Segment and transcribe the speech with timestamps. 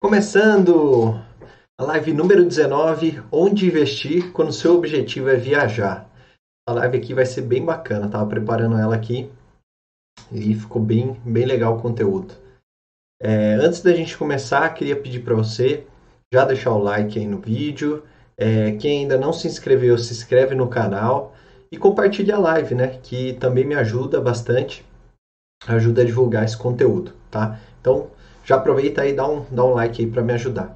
[0.00, 1.20] Começando
[1.76, 6.08] a live número 19, onde investir quando o seu objetivo é viajar.
[6.68, 9.28] A live aqui vai ser bem bacana, tava preparando ela aqui
[10.30, 12.32] e ficou bem, bem legal o conteúdo.
[13.20, 15.84] É, antes da gente começar, queria pedir para você
[16.32, 18.04] já deixar o like aí no vídeo.
[18.36, 21.34] É, quem ainda não se inscreveu, se inscreve no canal
[21.72, 23.00] e compartilha a live, né?
[23.02, 24.86] Que também me ajuda bastante,
[25.66, 27.58] ajuda a divulgar esse conteúdo, tá?
[27.80, 28.12] Então,
[28.48, 30.74] já aproveita aí e dá um, dá um like aí para me ajudar.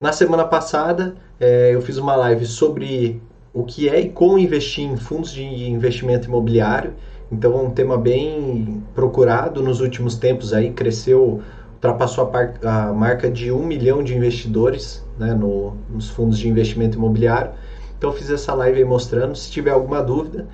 [0.00, 3.20] Na semana passada, é, eu fiz uma live sobre
[3.52, 6.94] o que é e como investir em fundos de investimento imobiliário.
[7.30, 11.42] Então, é um tema bem procurado nos últimos tempos aí, cresceu,
[11.74, 16.48] ultrapassou a, par, a marca de um milhão de investidores né, no, nos fundos de
[16.48, 17.50] investimento imobiliário.
[17.98, 19.34] Então, fiz essa live aí mostrando.
[19.34, 20.46] Se tiver alguma dúvida,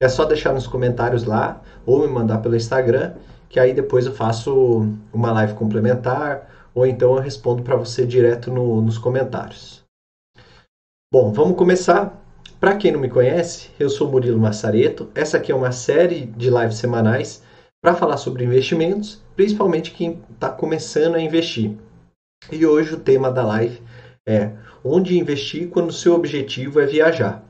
[0.00, 3.14] é só deixar nos comentários lá ou me mandar pelo Instagram
[3.48, 8.50] que aí depois eu faço uma live complementar ou então eu respondo para você direto
[8.50, 9.84] no, nos comentários.
[11.12, 12.20] Bom, vamos começar.
[12.58, 15.10] Para quem não me conhece, eu sou Murilo Massareto.
[15.14, 17.42] Essa aqui é uma série de lives semanais
[17.82, 21.76] para falar sobre investimentos, principalmente quem está começando a investir.
[22.50, 23.82] E hoje o tema da live
[24.26, 24.52] é
[24.82, 27.44] onde investir quando o seu objetivo é viajar.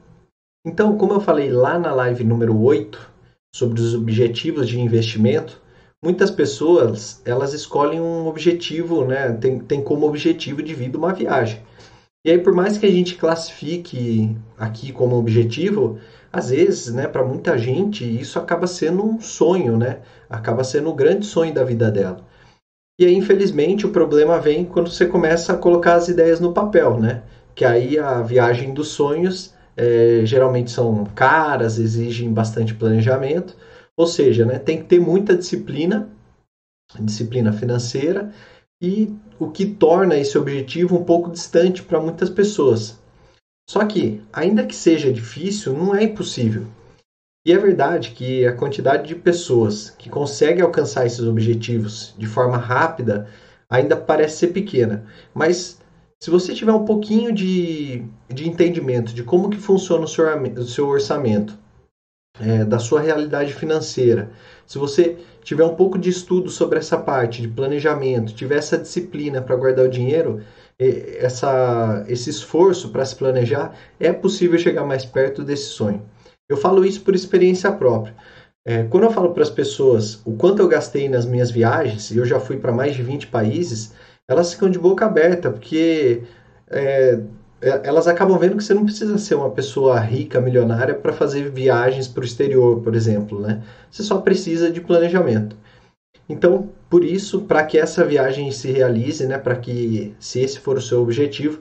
[0.67, 3.13] Então, como eu falei lá na live número 8
[3.55, 5.61] sobre os objetivos de investimento,
[6.05, 9.33] muitas pessoas elas escolhem um objetivo, né?
[9.33, 11.63] Tem, tem como objetivo de vida uma viagem.
[12.27, 15.99] E aí, por mais que a gente classifique aqui como objetivo,
[16.33, 20.01] às vezes, né, para muita gente, isso acaba sendo um sonho, né?
[20.29, 22.19] Acaba sendo o grande sonho da vida dela.
[22.99, 26.99] E aí, infelizmente, o problema vem quando você começa a colocar as ideias no papel,
[27.01, 27.23] né?
[27.55, 33.57] Que aí a viagem dos sonhos é, geralmente são caras, exigem bastante planejamento.
[33.97, 36.11] Ou seja, né, tem que ter muita disciplina,
[37.01, 38.33] disciplina financeira,
[38.81, 42.99] e o que torna esse objetivo um pouco distante para muitas pessoas.
[43.69, 46.67] Só que, ainda que seja difícil, não é impossível.
[47.47, 52.57] E é verdade que a quantidade de pessoas que conseguem alcançar esses objetivos de forma
[52.57, 53.29] rápida
[53.69, 55.07] ainda parece ser pequena.
[55.35, 55.79] Mas
[56.23, 60.25] se você tiver um pouquinho de, de entendimento de como que funciona o seu,
[60.57, 61.59] o seu orçamento,
[62.41, 64.31] é, da sua realidade financeira,
[64.67, 69.41] se você tiver um pouco de estudo sobre essa parte de planejamento, tiver essa disciplina
[69.43, 70.43] para guardar o dinheiro,
[70.79, 76.03] essa, esse esforço para se planejar, é possível chegar mais perto desse sonho.
[76.49, 78.15] Eu falo isso por experiência própria.
[78.67, 82.17] É, quando eu falo para as pessoas o quanto eu gastei nas minhas viagens, e
[82.17, 83.95] eu já fui para mais de 20 países,
[84.29, 86.23] elas ficam de boca aberta, porque
[86.69, 87.21] é,
[87.83, 92.07] elas acabam vendo que você não precisa ser uma pessoa rica, milionária para fazer viagens
[92.07, 93.63] para o exterior, por exemplo, né?
[93.91, 95.57] Você só precisa de planejamento.
[96.29, 100.79] Então, por isso, para que essa viagem se realize, né, para que se esse for
[100.79, 101.61] o seu objetivo,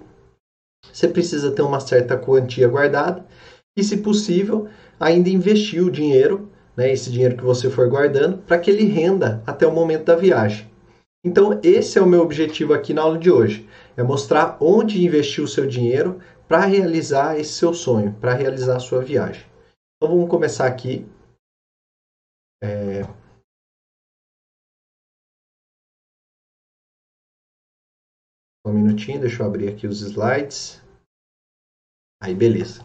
[0.91, 3.25] você precisa ter uma certa quantia guardada
[3.77, 4.67] e, se possível,
[4.99, 9.41] ainda investir o dinheiro, né, esse dinheiro que você for guardando, para que ele renda
[9.45, 10.71] até o momento da viagem.
[11.25, 13.67] Então, esse é o meu objetivo aqui na aula de hoje.
[13.95, 18.79] É mostrar onde investir o seu dinheiro para realizar esse seu sonho, para realizar a
[18.79, 19.45] sua viagem.
[19.95, 21.05] Então, vamos começar aqui.
[22.63, 23.01] É...
[28.65, 30.81] Um minutinho, deixa eu abrir aqui os slides.
[32.21, 32.81] Aí, beleza.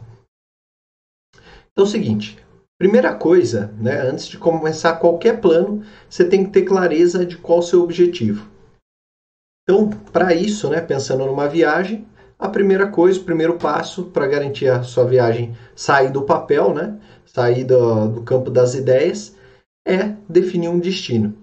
[1.71, 2.37] Então é o seguinte,
[2.79, 7.59] Primeira coisa, né, antes de começar qualquer plano, você tem que ter clareza de qual
[7.59, 8.49] o seu objetivo.
[9.69, 12.07] Então, para isso, né, pensando numa viagem,
[12.39, 16.97] a primeira coisa, o primeiro passo para garantir a sua viagem sair do papel, né,
[17.27, 19.37] sair do, do campo das ideias,
[19.87, 21.35] é definir um destino.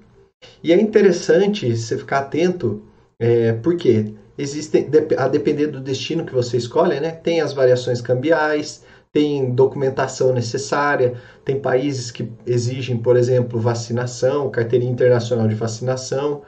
[0.63, 2.81] E é interessante você ficar atento,
[3.19, 8.83] é, porque existem, a depender do destino que você escolhe, né, tem as variações cambiais,
[9.13, 11.13] tem documentação necessária,
[11.45, 16.41] tem países que exigem, por exemplo, vacinação, carteirinha internacional de vacinação.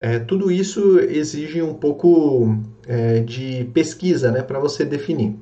[0.00, 2.56] É, tudo isso exige um pouco
[2.86, 5.36] é, de pesquisa né, para você definir.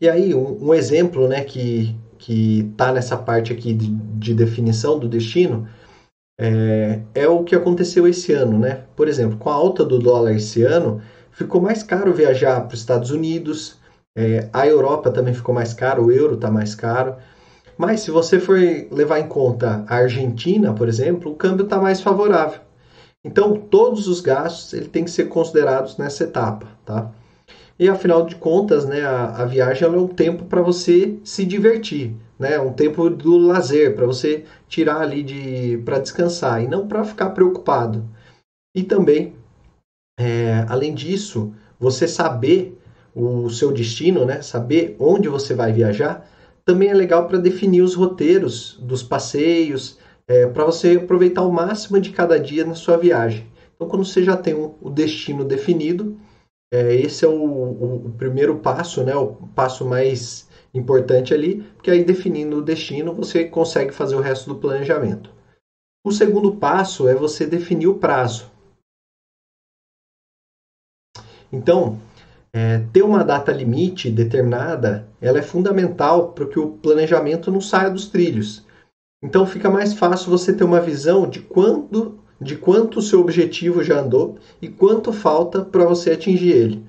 [0.00, 1.96] E aí, um, um exemplo né, que
[2.28, 5.68] está nessa parte aqui de, de definição do destino
[6.38, 8.58] é, é, o que aconteceu esse ano.
[8.58, 8.84] Né?
[8.94, 11.00] Por exemplo, com a alta do dólar esse ano,
[11.32, 13.78] ficou mais caro viajar para os Estados Unidos,
[14.16, 17.16] é, a Europa também ficou mais caro, o euro está mais caro.
[17.76, 18.58] Mas se você for
[18.90, 22.60] levar em conta a Argentina, por exemplo, o câmbio está mais favorável.
[23.26, 27.10] Então, todos os gastos ele tem que ser considerados nessa etapa, tá?
[27.78, 32.14] E afinal de contas, né, a, a viagem é um tempo para você se divertir,
[32.38, 32.58] né?
[32.60, 37.30] Um tempo do lazer, para você tirar ali de para descansar e não para ficar
[37.30, 38.04] preocupado.
[38.76, 39.34] E também
[40.18, 42.78] É, além disso, você saber
[43.14, 44.42] o seu destino, né?
[44.42, 46.28] saber onde você vai viajar,
[46.64, 52.00] também é legal para definir os roteiros dos passeios, é, para você aproveitar o máximo
[52.00, 53.46] de cada dia na sua viagem.
[53.74, 56.18] Então, quando você já tem o destino definido,
[56.72, 59.14] é, esse é o, o, o, primeiro passo, né?
[59.14, 64.52] o passo mais importante ali, porque aí definindo o destino você consegue fazer o resto
[64.52, 65.30] do planejamento.
[66.04, 68.50] O segundo passo é você definir o prazo.
[71.52, 72.00] Então,
[72.52, 77.90] é, ter uma data limite determinada, ela é fundamental para que o planejamento não saia
[77.90, 78.65] dos trilhos.
[79.26, 83.82] Então fica mais fácil você ter uma visão de quando, de quanto o seu objetivo
[83.82, 86.86] já andou e quanto falta para você atingir ele.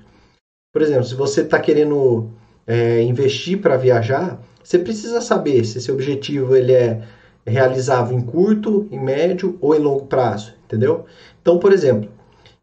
[0.72, 2.30] Por exemplo, se você está querendo
[2.64, 7.02] é, investir para viajar, você precisa saber se esse objetivo ele é
[7.44, 11.06] realizável em curto, em médio ou em longo prazo, entendeu?
[11.42, 12.08] Então, por exemplo,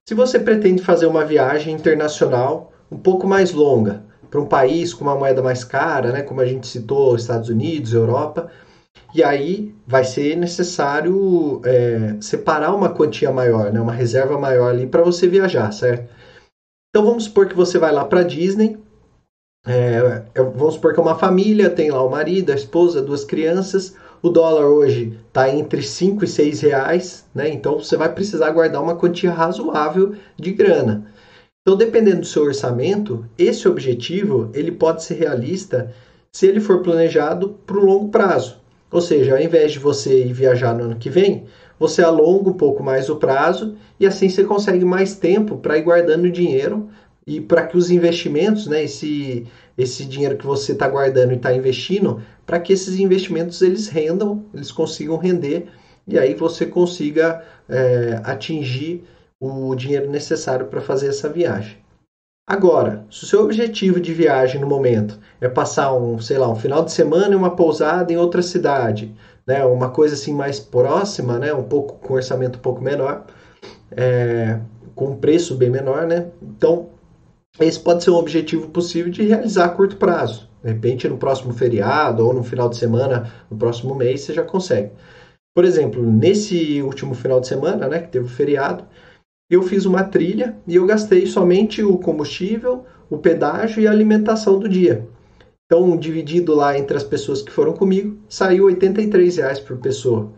[0.08, 5.04] se você pretende fazer uma viagem internacional um pouco mais longa, para um país com
[5.04, 8.50] uma moeda mais cara, né, como a gente citou, Estados Unidos, Europa,
[9.16, 14.86] e aí vai ser necessário é, separar uma quantia maior, né, uma reserva maior ali
[14.86, 16.14] para você viajar, certo?
[16.90, 18.78] Então vamos supor que você vai lá para Disney,
[19.66, 23.96] é, vamos supor que é uma família, tem lá o marido, a esposa, duas crianças,
[24.22, 27.50] o dólar hoje está entre 5 e 6 reais, né?
[27.50, 31.06] Então você vai precisar guardar uma quantia razoável de grana.
[31.62, 35.92] Então, dependendo do seu orçamento, esse objetivo ele pode ser realista
[36.32, 38.65] se ele for planejado para o longo prazo.
[38.96, 41.44] Ou seja, ao invés de você ir viajar no ano que vem,
[41.78, 45.82] você alonga um pouco mais o prazo e assim você consegue mais tempo para ir
[45.82, 46.88] guardando dinheiro
[47.28, 49.46] e para que os investimentos, né, esse,
[49.78, 54.46] esse dinheiro que você está guardando e está investindo, para que esses investimentos eles rendam,
[54.54, 55.66] eles consigam render
[56.08, 59.04] e aí você consiga é, atingir
[59.42, 61.85] o dinheiro necessário para fazer essa viagem.
[62.48, 66.56] Agora, se o seu objetivo de viagem no momento é passar um, sei lá, um
[66.56, 69.16] final de semana em uma pousada em outra cidade,
[69.48, 73.26] né, uma coisa assim mais próxima, né, um pouco com orçamento um pouco menor,
[73.92, 74.60] é,
[74.94, 76.28] com um preço bem menor, né?
[76.42, 76.90] Então,
[77.60, 80.48] esse pode ser um objetivo possível de realizar a curto prazo.
[80.64, 84.44] De repente, no próximo feriado ou no final de semana, no próximo mês, você já
[84.44, 84.92] consegue.
[85.56, 88.86] Por exemplo, nesse último final de semana, né, que teve o feriado,
[89.50, 94.60] eu fiz uma trilha e eu gastei somente o combustível, o pedágio e a alimentação
[94.60, 95.08] do dia.
[95.66, 98.78] Então, dividido lá entre as pessoas que foram comigo, saiu R$
[99.36, 100.32] reais por pessoa.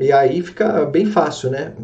[0.00, 1.74] E aí fica bem fácil, né?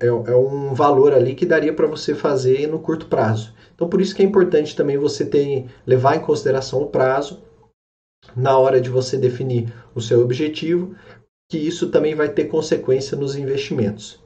[0.00, 3.54] É, é, é um valor ali que daria para você fazer no curto prazo.
[3.74, 7.42] Então, por isso que é importante também você ter, levar em consideração o prazo
[8.36, 10.94] na hora de você definir o seu objetivo,
[11.50, 14.20] que isso também vai ter consequência nos investimentos.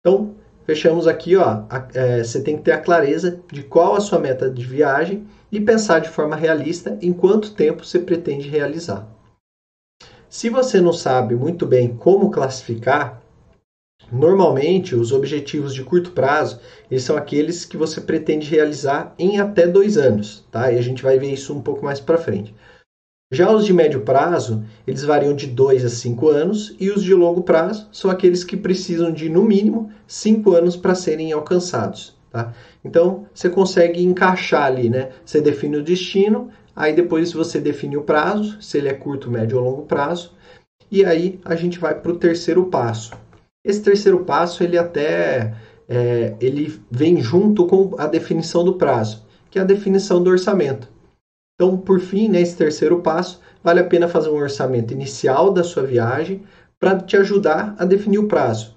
[0.00, 0.36] Então,
[0.70, 4.20] fechamos aqui, ó, a, é, você tem que ter a clareza de qual a sua
[4.20, 9.04] meta de viagem e pensar de forma realista em quanto tempo você pretende realizar.
[10.28, 13.20] Se você não sabe muito bem como classificar,
[14.12, 19.66] normalmente os objetivos de curto prazo eles são aqueles que você pretende realizar em até
[19.66, 20.70] dois anos, tá?
[20.70, 22.54] E a gente vai ver isso um pouco mais para frente.
[23.32, 27.14] Já os de médio prazo, eles variam de 2 a 5 anos, e os de
[27.14, 32.18] longo prazo são aqueles que precisam de, no mínimo, 5 anos para serem alcançados.
[32.30, 32.52] Tá?
[32.84, 35.10] Então, você consegue encaixar ali, né?
[35.24, 39.58] Você define o destino, Aí depois você define o prazo, se ele é curto, médio
[39.58, 40.32] ou longo prazo.
[40.90, 43.12] E aí a gente vai para o terceiro passo.
[43.62, 45.54] Esse terceiro passo ele até
[45.86, 50.88] é, ele vem junto com a definição do prazo, que é a definição do orçamento.
[51.60, 55.82] Então, por fim, nesse terceiro passo, vale a pena fazer um orçamento inicial da sua
[55.82, 56.42] viagem
[56.78, 58.74] para te ajudar a definir o prazo.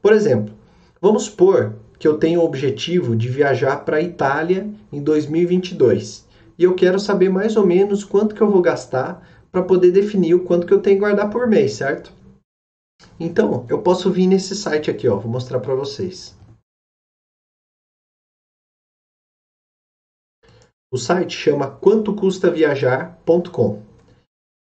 [0.00, 0.54] Por exemplo,
[1.02, 6.26] vamos supor que eu tenho o objetivo de viajar para a Itália em 2022
[6.58, 10.32] e eu quero saber mais ou menos quanto que eu vou gastar para poder definir
[10.32, 12.10] o quanto que eu tenho que guardar por mês, certo?
[13.20, 16.34] Então, eu posso vir nesse site aqui, ó, vou mostrar para vocês.
[20.94, 23.82] O site chama quantocustaviajar.com.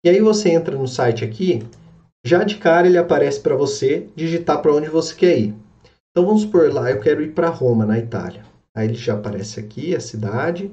[0.06, 1.68] E aí você entra no site aqui,
[2.24, 5.56] já de cara ele aparece para você digitar para onde você quer ir.
[6.12, 8.46] Então vamos por lá, eu quero ir para Roma, na Itália.
[8.78, 10.72] Aí ele já aparece aqui a cidade.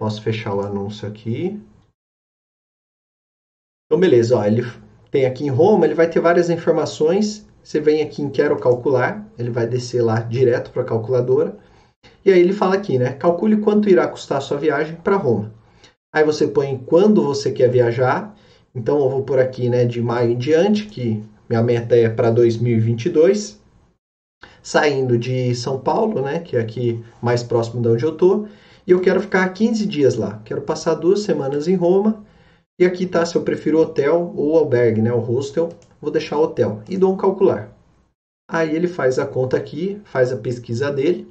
[0.00, 1.60] Posso fechar o anúncio aqui.
[3.84, 4.34] Então, beleza.
[4.34, 4.62] Ó, ele
[5.10, 7.46] tem aqui em Roma, ele vai ter várias informações.
[7.62, 11.65] Você vem aqui em Quero Calcular, ele vai descer lá direto para a calculadora.
[12.24, 13.12] E aí ele fala aqui, né?
[13.12, 15.52] Calcule quanto irá custar a sua viagem para Roma.
[16.12, 18.34] Aí você põe quando você quer viajar.
[18.74, 22.30] Então eu vou por aqui, né, de maio em diante, que minha meta é para
[22.30, 23.58] 2022.
[24.62, 28.46] saindo de São Paulo, né, que é aqui mais próximo de onde eu tô,
[28.86, 30.40] e eu quero ficar 15 dias lá.
[30.44, 32.24] Quero passar duas semanas em Roma.
[32.78, 35.70] E aqui tá se eu prefiro hotel ou albergue, né, o hostel.
[36.00, 37.72] Vou deixar hotel e dou um calcular.
[38.50, 41.26] Aí ele faz a conta aqui, faz a pesquisa dele.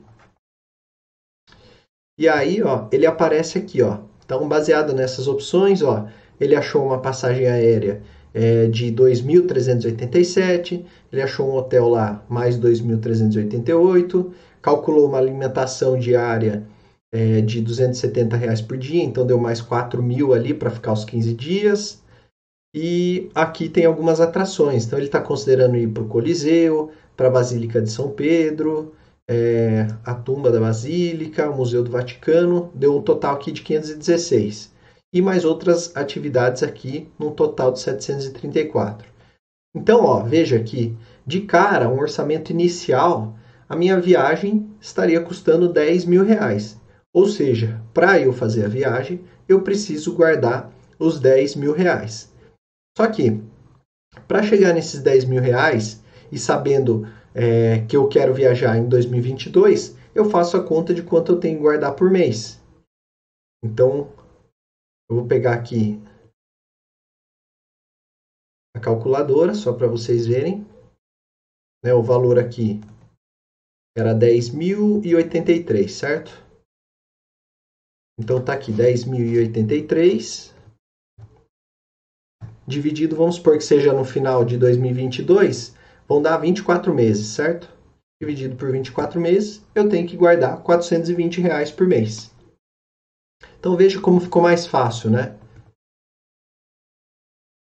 [2.18, 4.00] E aí, ó, ele aparece aqui, ó.
[4.24, 6.08] Então, baseado nessas opções, ó,
[6.40, 8.02] ele achou uma passagem aérea
[8.34, 14.32] é, de 2.387, ele achou um hotel lá mais 2.388,
[14.62, 16.66] calculou uma alimentação diária
[17.14, 21.06] é, de 270 reais por dia, então deu mais 4 mil ali para ficar os
[21.06, 22.04] 15 dias.
[22.76, 27.32] E aqui tem algumas atrações, então ele está considerando ir para o Coliseu, para a
[27.32, 28.94] Basílica de São Pedro,
[29.30, 34.74] é, a tumba da Basílica, o Museu do Vaticano, deu um total aqui de 516
[35.14, 39.08] e mais outras atividades aqui, num total de 734.
[39.74, 43.36] Então, ó, veja aqui, de cara, um orçamento inicial,
[43.68, 46.78] a minha viagem estaria custando 10 mil reais.
[47.14, 52.30] Ou seja, para eu fazer a viagem, eu preciso guardar os 10 mil reais.
[52.98, 53.42] Só que,
[54.28, 59.98] para chegar nesses 10 mil reais e sabendo é, que eu quero viajar em 2022,
[60.16, 62.64] eu faço a conta de quanto eu tenho que guardar por mês.
[63.62, 64.10] Então,
[65.10, 66.02] eu vou pegar aqui
[68.76, 70.66] a calculadora, só para vocês verem.
[71.84, 72.80] Né, o valor aqui
[73.98, 76.32] era 10.083, certo?
[78.18, 80.56] Então tá aqui 10.083
[82.68, 85.76] dividido, vamos supor que seja no final de 2022,
[86.08, 87.70] vão dar 24 meses, certo?
[88.22, 92.34] Dividido por 24 meses, eu tenho que guardar 420 reais por mês.
[93.60, 95.36] Então veja como ficou mais fácil, né?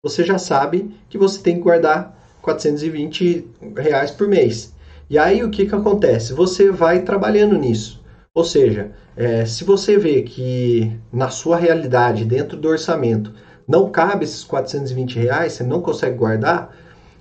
[0.04, 4.74] Você já sabe que você tem que guardar 420 reais por mês.
[5.08, 6.32] E aí o que, que acontece?
[6.32, 8.02] Você vai trabalhando nisso.
[8.34, 13.32] Ou seja, é, se você vê que na sua realidade, dentro do orçamento,
[13.68, 16.74] não cabe esses 420 reais, você não consegue guardar,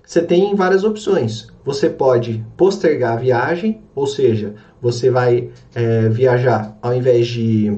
[0.06, 1.48] você tem várias opções.
[1.64, 7.72] Você pode postergar a viagem, ou seja, você vai é, viajar ao invés de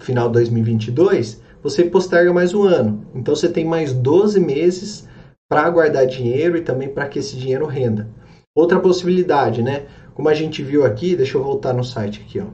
[0.00, 3.06] final de 2022, você posterga mais um ano.
[3.14, 5.08] Então você tem mais 12 meses
[5.48, 8.08] para guardar dinheiro e também para que esse dinheiro renda.
[8.54, 9.86] Outra possibilidade, né?
[10.14, 12.46] Como a gente viu aqui, deixa eu voltar no site aqui, ó.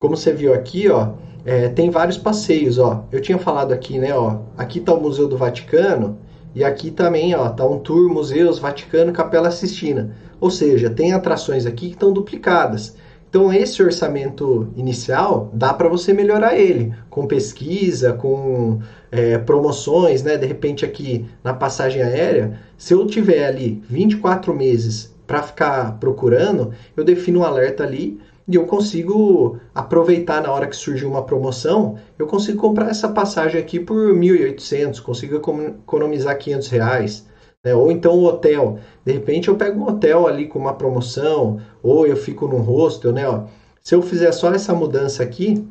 [0.00, 1.14] Como você viu aqui, ó,
[1.44, 3.04] é, tem vários passeios, ó.
[3.12, 4.38] Eu tinha falado aqui, né, ó.
[4.56, 6.18] Aqui está o Museu do Vaticano
[6.54, 10.14] e aqui também, ó, tá um tour Museus Vaticano Capela Sistina.
[10.40, 12.96] Ou seja, tem atrações aqui que estão duplicadas.
[13.28, 18.78] Então, esse orçamento inicial dá para você melhorar ele com pesquisa, com
[19.10, 20.36] é, promoções, né?
[20.36, 26.72] De repente, aqui na passagem aérea, se eu tiver ali 24 meses para ficar procurando,
[26.96, 31.98] eu defino um alerta ali e eu consigo aproveitar na hora que surgiu uma promoção,
[32.18, 37.26] eu consigo comprar essa passagem aqui por 1.800, consigo economizar 500 reais.
[37.64, 37.74] Né?
[37.74, 38.78] Ou então o hotel.
[39.04, 43.12] De repente eu pego um hotel ali com uma promoção, ou eu fico num hostel,
[43.12, 43.26] né?
[43.26, 43.46] Ó,
[43.80, 45.66] se eu fizer só essa mudança aqui,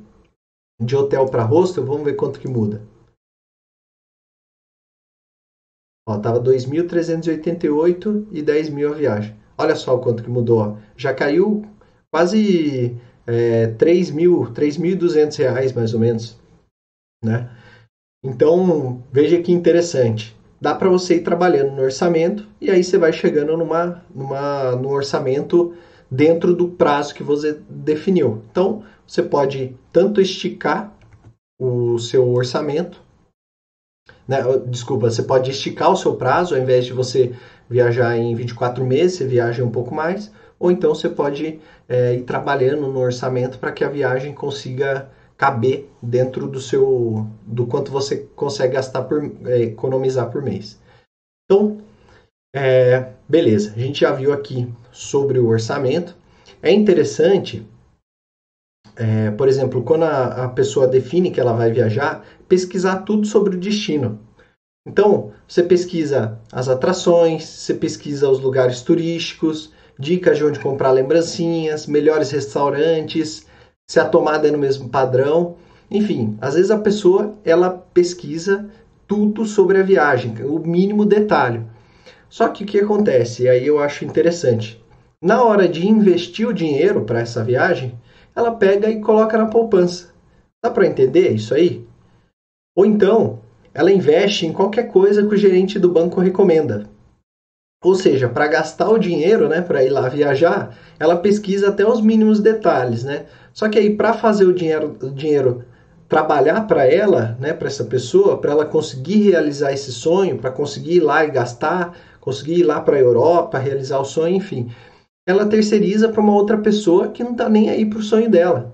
[0.82, 2.82] de hotel para hostel, vamos ver quanto que muda.
[6.08, 9.36] Ó, tava 2.388 e 10 mil a viagem.
[9.58, 10.60] Olha só o quanto que mudou.
[10.60, 10.78] Ó.
[10.98, 11.64] Já caiu
[12.14, 16.38] quase é, 3.200 reais, mais ou menos.
[17.26, 17.50] Né?
[18.24, 23.12] Então, veja que interessante dá para você ir trabalhando no orçamento e aí você vai
[23.12, 25.76] chegando numa, numa, num orçamento
[26.10, 28.44] dentro do prazo que você definiu.
[28.52, 30.96] Então, você pode tanto esticar
[31.60, 33.02] o seu orçamento,
[34.28, 34.38] né?
[34.68, 37.34] desculpa, você pode esticar o seu prazo, ao invés de você
[37.68, 40.32] viajar em 24 meses, você viaja um pouco mais,
[40.64, 45.90] ou então você pode é, ir trabalhando no orçamento para que a viagem consiga caber
[46.02, 50.80] dentro do seu do quanto você consegue gastar por é, economizar por mês.
[51.44, 51.82] Então,
[52.56, 56.16] é, beleza, a gente já viu aqui sobre o orçamento.
[56.62, 57.68] É interessante,
[58.96, 63.58] é, por exemplo, quando a, a pessoa define que ela vai viajar, pesquisar tudo sobre
[63.58, 64.18] o destino.
[64.88, 71.88] Então, você pesquisa as atrações, você pesquisa os lugares turísticos, dicas de onde comprar lembrancinhas,
[71.88, 73.46] melhores restaurantes,
[73.90, 75.56] se a tomada é no mesmo padrão.
[75.90, 78.70] Enfim, às vezes a pessoa ela pesquisa
[79.08, 81.62] tudo sobre a viagem, o mínimo detalhe.
[82.30, 83.44] Só que o que acontece?
[83.44, 84.82] E aí eu acho interessante.
[85.22, 87.98] Na hora de investir o dinheiro para essa viagem,
[88.36, 90.10] ela pega e coloca na poupança.
[90.64, 91.86] Dá para entender isso aí?
[92.76, 93.40] Ou então,
[93.74, 96.90] ela investe em qualquer coisa que o gerente do banco recomenda.
[97.84, 102.00] Ou seja, para gastar o dinheiro, né, para ir lá viajar, ela pesquisa até os
[102.00, 103.26] mínimos detalhes, né?
[103.54, 105.66] Só que aí para fazer o dinheiro, o dinheiro
[106.08, 110.98] trabalhar para ela, né, para essa pessoa, para ela conseguir realizar esse sonho, para conseguir
[110.98, 114.72] ir lá e gastar, conseguir ir lá para a Europa, realizar o sonho, enfim,
[115.28, 118.74] ela terceiriza para uma outra pessoa que não está nem aí para o sonho dela.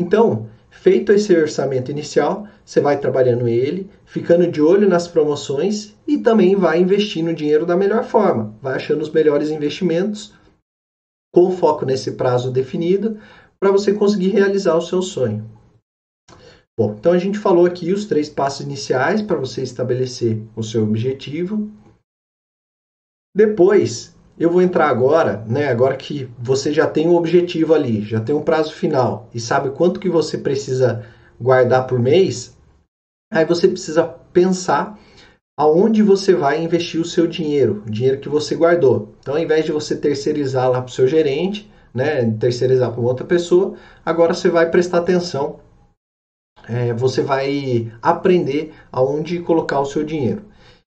[0.00, 6.18] Então, feito esse orçamento inicial, você vai trabalhando ele, ficando de olho nas promoções e
[6.18, 10.34] também vai investindo o dinheiro da melhor forma, vai achando os melhores investimentos
[11.32, 13.20] com foco nesse prazo definido
[13.60, 15.48] para você conseguir realizar o seu sonho.
[16.78, 20.84] Bom, então a gente falou aqui os três passos iniciais para você estabelecer o seu
[20.84, 21.68] objetivo.
[23.34, 28.20] Depois, eu vou entrar agora, né, agora que você já tem um objetivo ali, já
[28.20, 31.04] tem um prazo final e sabe quanto que você precisa
[31.40, 32.56] guardar por mês,
[33.32, 34.98] aí você precisa pensar
[35.58, 39.12] aonde você vai investir o seu dinheiro, o dinheiro que você guardou.
[39.20, 43.26] Então, ao invés de você terceirizar lá para o seu gerente, né, terceirizar para outra
[43.26, 43.74] pessoa,
[44.06, 45.58] agora você vai prestar atenção,
[46.68, 50.42] é, você vai aprender aonde colocar o seu dinheiro.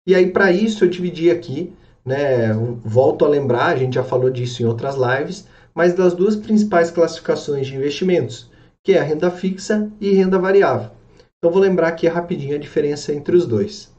[0.07, 1.73] E aí, para isso, eu dividi aqui
[2.05, 2.53] né?
[2.85, 6.91] Volto a lembrar, a gente já falou disso em outras lives, mas das duas principais
[6.91, 8.51] classificações de investimentos,
[8.85, 10.91] que é a renda fixa e renda variável.
[11.39, 13.91] Então vou lembrar aqui rapidinho a diferença entre os dois.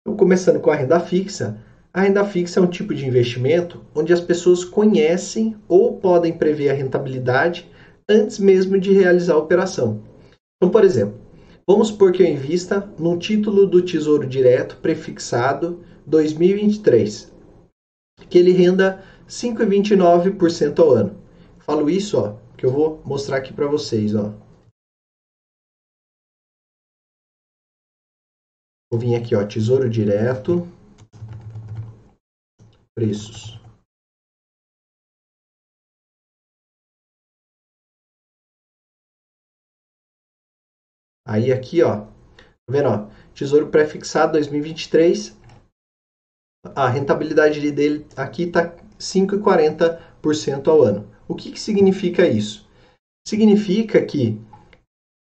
[0.00, 1.58] Então, começando com a renda fixa,
[1.94, 6.70] a renda fixa é um tipo de investimento onde as pessoas conhecem ou podem prever
[6.70, 7.70] a rentabilidade
[8.08, 10.02] antes mesmo de realizar a operação.
[10.56, 11.14] Então, por exemplo,
[11.66, 17.32] vamos supor que eu invista num título do Tesouro Direto prefixado 2023,
[18.28, 21.22] que ele renda 5,29% ao ano.
[21.60, 24.34] Falo isso, ó, que eu vou mostrar aqui para vocês, ó.
[28.90, 30.68] Vou vir aqui, ó, Tesouro Direto,
[32.94, 33.58] preços.
[41.26, 45.40] Aí aqui, ó, tá vendo, ó, Tesouro prefixado 2023,
[46.76, 51.08] a rentabilidade dele aqui está 5,40% ao ano.
[51.26, 52.68] O que, que significa isso?
[53.26, 54.40] Significa que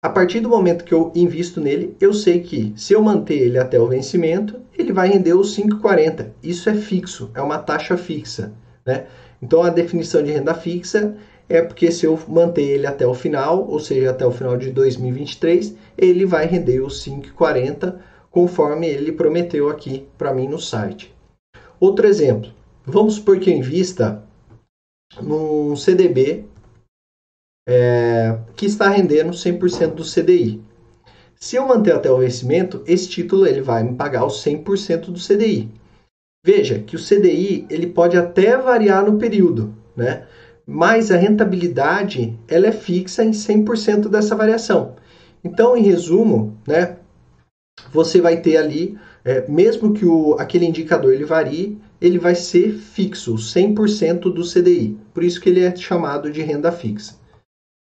[0.01, 3.59] a partir do momento que eu invisto nele, eu sei que se eu manter ele
[3.59, 6.31] até o vencimento, ele vai render os 5,40.
[6.41, 8.53] Isso é fixo, é uma taxa fixa.
[8.85, 9.05] Né?
[9.41, 11.15] Então a definição de renda fixa
[11.47, 14.71] é porque se eu manter ele até o final, ou seja, até o final de
[14.71, 17.99] 2023, ele vai render os 5,40
[18.31, 21.18] conforme ele prometeu aqui para mim no site.
[21.79, 22.51] Outro exemplo,
[22.85, 24.23] vamos supor que eu invista
[25.21, 26.45] num CDB
[27.67, 30.61] é, que está rendendo 100% do CDI.
[31.35, 35.19] Se eu manter até o vencimento, esse título ele vai me pagar os 100% do
[35.19, 35.71] CDI.
[36.45, 40.25] Veja que o CDI ele pode até variar no período, né?
[40.71, 44.95] mas a rentabilidade ela é fixa em 100% dessa variação.
[45.43, 46.97] Então, em resumo, né,
[47.91, 52.73] você vai ter ali é, mesmo que o, aquele indicador ele varie, ele vai ser
[52.73, 54.97] fixo, 100% do CDI.
[55.13, 57.17] Por isso que ele é chamado de renda fixa.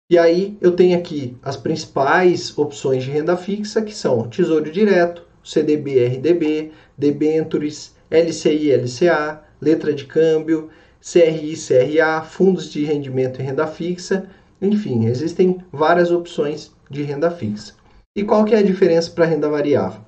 [0.10, 5.24] E aí eu tenho aqui as principais opções de renda fixa, que são Tesouro Direto,
[5.44, 10.70] CDB, RDB, debentures, LCI, LCA, letra de câmbio,
[11.02, 14.30] CRI, CRA, fundos de rendimento e renda fixa.
[14.62, 17.74] Enfim, existem várias opções de renda fixa.
[18.16, 20.05] E qual que é a diferença para renda variável?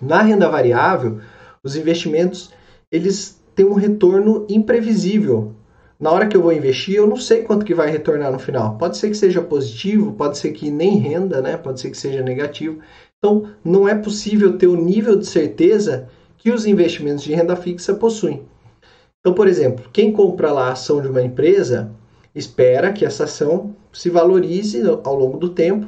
[0.00, 1.20] Na renda variável,
[1.62, 2.50] os investimentos
[2.90, 5.54] eles têm um retorno imprevisível.
[5.98, 8.76] Na hora que eu vou investir, eu não sei quanto que vai retornar no final.
[8.76, 11.56] Pode ser que seja positivo, pode ser que nem renda, né?
[11.56, 12.80] Pode ser que seja negativo.
[13.18, 17.94] Então, não é possível ter o nível de certeza que os investimentos de renda fixa
[17.94, 18.42] possuem.
[19.20, 21.90] Então, por exemplo, quem compra lá a ação de uma empresa
[22.34, 25.86] espera que essa ação se valorize ao longo do tempo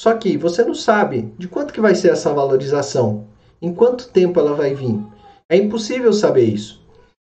[0.00, 3.26] só que você não sabe de quanto que vai ser essa valorização,
[3.60, 5.00] em quanto tempo ela vai vir.
[5.48, 6.82] É impossível saber isso.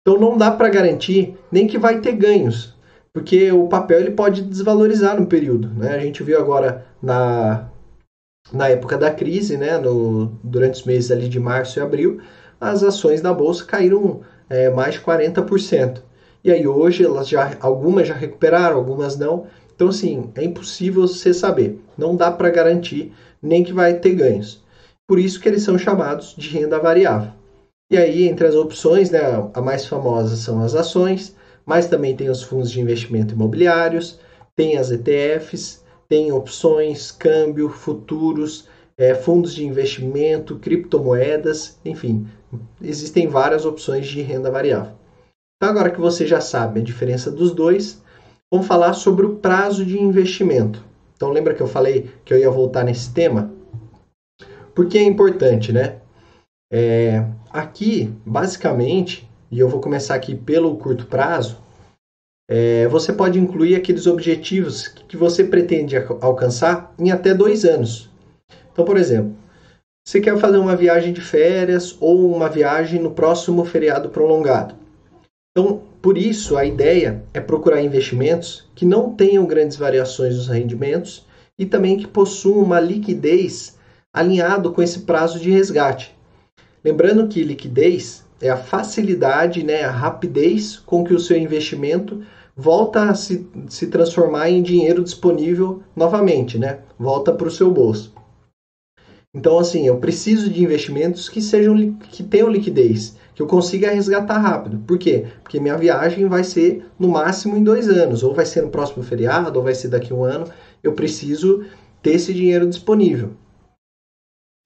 [0.02, 2.74] Então não dá para garantir nem que vai ter ganhos,
[3.12, 5.68] porque o papel ele pode desvalorizar no período.
[5.68, 5.94] Né?
[5.94, 7.68] A gente viu agora na,
[8.52, 9.78] na época da crise, né?
[9.78, 12.20] no, durante os meses ali de março e abril,
[12.60, 16.02] as ações da bolsa caíram é, mais de 40%.
[16.44, 19.46] E aí hoje elas já algumas já recuperaram, algumas não.
[19.74, 21.78] Então, assim, é impossível você saber.
[21.96, 24.62] Não dá para garantir nem que vai ter ganhos.
[25.08, 27.32] Por isso que eles são chamados de renda variável.
[27.90, 29.20] E aí, entre as opções, né,
[29.52, 34.18] a mais famosa são as ações, mas também tem os fundos de investimento imobiliários,
[34.56, 42.26] tem as ETFs, tem opções, câmbio, futuros, é, fundos de investimento, criptomoedas, enfim,
[42.80, 44.92] existem várias opções de renda variável.
[45.56, 48.02] Então, agora que você já sabe a diferença dos dois,
[48.52, 50.84] vamos falar sobre o prazo de investimento.
[51.16, 53.50] Então, lembra que eu falei que eu ia voltar nesse tema?
[54.74, 55.96] Porque é importante, né?
[56.70, 61.62] É, aqui, basicamente, e eu vou começar aqui pelo curto prazo,
[62.50, 68.10] é, você pode incluir aqueles objetivos que você pretende alcançar em até dois anos.
[68.70, 69.34] Então, por exemplo,
[70.06, 74.74] você quer fazer uma viagem de férias ou uma viagem no próximo feriado prolongado.
[75.50, 81.24] Então, por isso, a ideia é procurar investimentos que não tenham grandes variações nos rendimentos
[81.56, 83.78] e também que possuam uma liquidez
[84.12, 86.12] alinhado com esse prazo de resgate.
[86.84, 92.20] Lembrando que liquidez é a facilidade, né, a rapidez com que o seu investimento
[92.56, 96.80] volta a se, se transformar em dinheiro disponível novamente, né?
[96.98, 98.12] Volta para o seu bolso.
[99.32, 104.38] Então, assim, eu preciso de investimentos que sejam que tenham liquidez, que eu consiga resgatar
[104.38, 104.78] rápido.
[104.86, 105.26] Por quê?
[105.42, 109.02] Porque minha viagem vai ser no máximo em dois anos, ou vai ser no próximo
[109.02, 110.46] feriado, ou vai ser daqui a um ano.
[110.82, 111.64] Eu preciso
[112.02, 113.30] ter esse dinheiro disponível.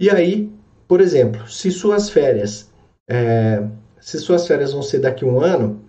[0.00, 0.52] E aí,
[0.88, 2.70] por exemplo, se suas férias,
[3.08, 3.62] é,
[4.00, 5.80] se suas férias vão ser daqui a um ano,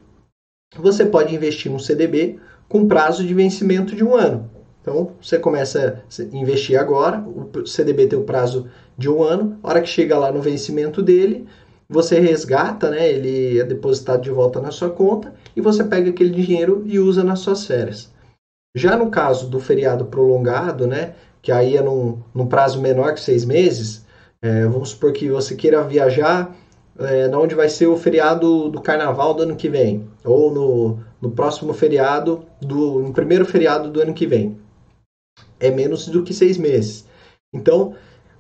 [0.77, 4.49] você pode investir no CDB com prazo de vencimento de um ano.
[4.81, 9.69] Então, você começa a investir agora, o CDB tem o prazo de um ano, a
[9.69, 11.45] hora que chega lá no vencimento dele,
[11.89, 16.29] você resgata, né, ele é depositado de volta na sua conta e você pega aquele
[16.29, 18.11] dinheiro e usa nas suas férias.
[18.75, 23.21] Já no caso do feriado prolongado, né, que aí é num, num prazo menor que
[23.21, 24.05] seis meses,
[24.41, 26.55] é, vamos supor que você queira viajar
[26.99, 31.31] é, onde vai ser o feriado do carnaval do ano que vem, ou no, no
[31.31, 34.57] próximo feriado, do, no primeiro feriado do ano que vem
[35.59, 37.05] é menos do que seis meses.
[37.53, 37.95] Então,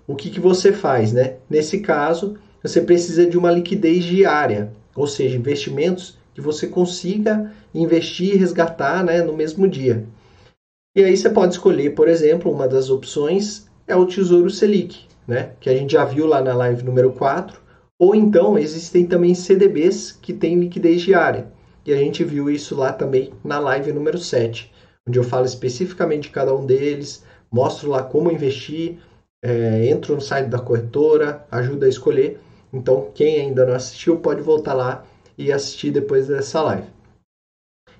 [0.05, 1.13] o que, que você faz?
[1.13, 1.37] Né?
[1.49, 8.35] Nesse caso, você precisa de uma liquidez diária, ou seja, investimentos que você consiga investir
[8.35, 10.05] e resgatar né, no mesmo dia.
[10.95, 15.51] E aí você pode escolher, por exemplo, uma das opções é o Tesouro Selic, né,
[15.59, 17.59] que a gente já viu lá na live número 4,
[17.99, 21.47] ou então existem também CDBs que têm liquidez diária.
[21.85, 24.71] E a gente viu isso lá também na live número 7
[25.07, 28.99] onde eu falo especificamente de cada um deles, mostro lá como investir,
[29.41, 32.39] é, entro no site da corretora, ajuda a escolher.
[32.71, 35.05] Então, quem ainda não assistiu pode voltar lá
[35.37, 36.87] e assistir depois dessa live.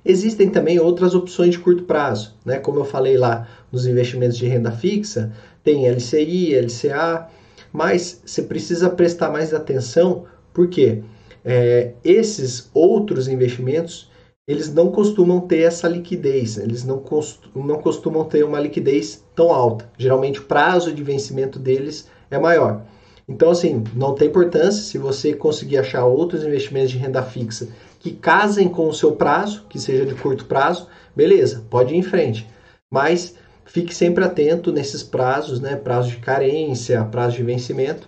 [0.03, 2.59] Existem também outras opções de curto prazo, né?
[2.59, 7.27] Como eu falei lá nos investimentos de renda fixa, tem LCI, LCA,
[7.73, 11.03] mas você precisa prestar mais atenção porque
[11.43, 14.09] é, esses outros investimentos
[14.47, 17.03] eles não costumam ter essa liquidez, eles não,
[17.53, 19.89] não costumam ter uma liquidez tão alta.
[19.97, 22.81] Geralmente o prazo de vencimento deles é maior.
[23.29, 27.67] Então, assim, não tem importância se você conseguir achar outros investimentos de renda fixa
[27.99, 32.03] que casem com o seu prazo, que seja de curto prazo, beleza, pode ir em
[32.03, 32.47] frente.
[32.89, 33.35] Mas
[33.65, 35.75] fique sempre atento nesses prazos, né?
[35.75, 38.07] Prazo de carência, prazo de vencimento,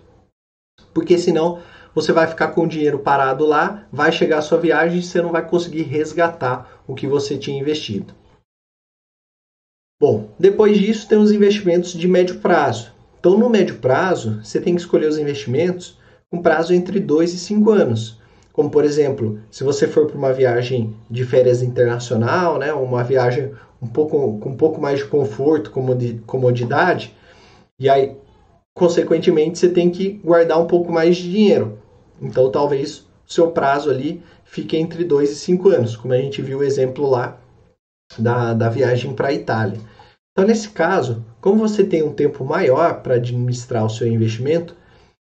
[0.94, 1.60] porque senão
[1.94, 5.22] você vai ficar com o dinheiro parado lá, vai chegar a sua viagem e você
[5.22, 8.14] não vai conseguir resgatar o que você tinha investido.
[10.00, 12.94] Bom, depois disso tem os investimentos de médio prazo.
[13.20, 15.98] Então, no médio prazo, você tem que escolher os investimentos
[16.32, 18.20] com prazo entre 2 e 5 anos.
[18.54, 23.52] Como, por exemplo, se você for para uma viagem de férias internacional, né, uma viagem
[23.82, 25.72] um pouco, com um pouco mais de conforto,
[26.26, 27.16] comodidade,
[27.80, 28.16] e aí
[28.80, 31.80] consequentemente, você tem que guardar um pouco mais de dinheiro.
[32.22, 36.42] Então, talvez o seu prazo ali fique entre 2 e 5 anos, como a gente
[36.42, 37.38] viu o exemplo lá
[38.18, 39.78] da, da viagem para a Itália.
[40.40, 44.74] Então, nesse caso, como você tem um tempo maior para administrar o seu investimento,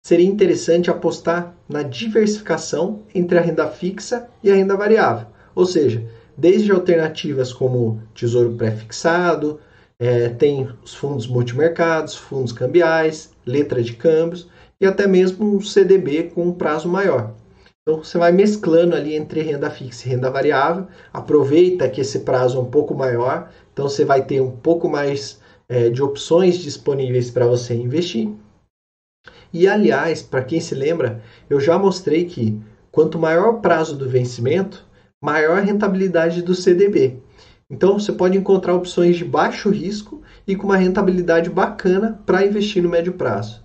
[0.03, 5.27] seria interessante apostar na diversificação entre a renda fixa e a renda variável.
[5.55, 6.03] Ou seja,
[6.35, 9.61] desde alternativas como tesouro pré-fixado,
[9.99, 14.49] é, tem os fundos multimercados, fundos cambiais, letra de câmbios
[14.81, 17.35] e até mesmo um CDB com um prazo maior.
[17.87, 22.57] Então você vai mesclando ali entre renda fixa e renda variável, aproveita que esse prazo
[22.57, 27.29] é um pouco maior, então você vai ter um pouco mais é, de opções disponíveis
[27.29, 28.31] para você investir.
[29.53, 32.61] E aliás, para quem se lembra, eu já mostrei que
[32.93, 34.87] quanto maior o prazo do vencimento,
[35.23, 37.19] maior a rentabilidade do CDB.
[37.69, 42.81] Então você pode encontrar opções de baixo risco e com uma rentabilidade bacana para investir
[42.81, 43.65] no médio prazo.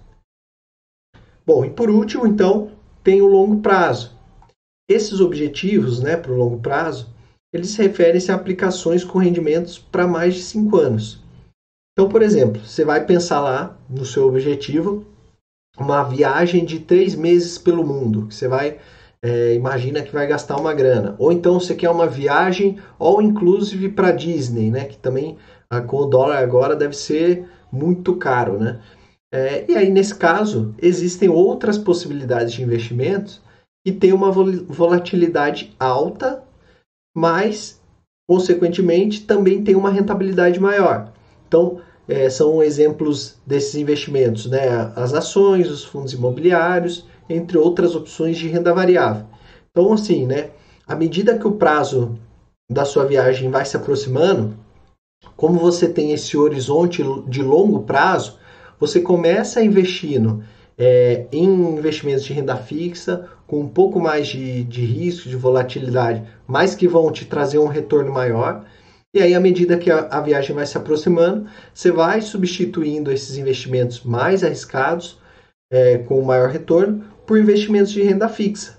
[1.46, 2.72] Bom, e por último, então,
[3.04, 4.18] tem o longo prazo.
[4.90, 7.14] Esses objetivos, né, para o longo prazo,
[7.54, 11.24] eles referem-se a aplicações com rendimentos para mais de 5 anos.
[11.94, 15.06] Então, por exemplo, você vai pensar lá no seu objetivo
[15.78, 18.32] uma viagem de três meses pelo mundo.
[18.32, 18.80] Você vai
[19.22, 21.16] é, imagina que vai gastar uma grana.
[21.18, 24.86] Ou então você quer uma viagem all inclusive para Disney, né?
[24.86, 25.38] Que também
[25.88, 28.80] com o dólar agora deve ser muito caro, né?
[29.32, 33.42] É, e aí, nesse caso, existem outras possibilidades de investimentos
[33.86, 36.44] que têm uma volatilidade alta,
[37.16, 37.82] mas,
[38.28, 41.12] consequentemente, também tem uma rentabilidade maior.
[41.48, 44.92] Então, é, são exemplos desses investimentos, né?
[44.96, 49.26] As ações, os fundos imobiliários, entre outras opções de renda variável.
[49.70, 50.50] Então, assim, né?
[50.88, 52.18] À medida que o prazo
[52.72, 54.56] da sua viagem vai se aproximando,
[55.36, 58.38] como você tem esse horizonte de longo prazo,
[58.80, 60.44] você começa investindo
[60.80, 66.24] é, em investimentos de renda fixa, com um pouco mais de, de risco, de volatilidade,
[66.48, 68.64] mas que vão te trazer um retorno maior.
[69.14, 73.38] E aí, à medida que a, a viagem vai se aproximando, você vai substituindo esses
[73.38, 75.20] investimentos mais arriscados,
[75.72, 78.78] é, com maior retorno, por investimentos de renda fixa.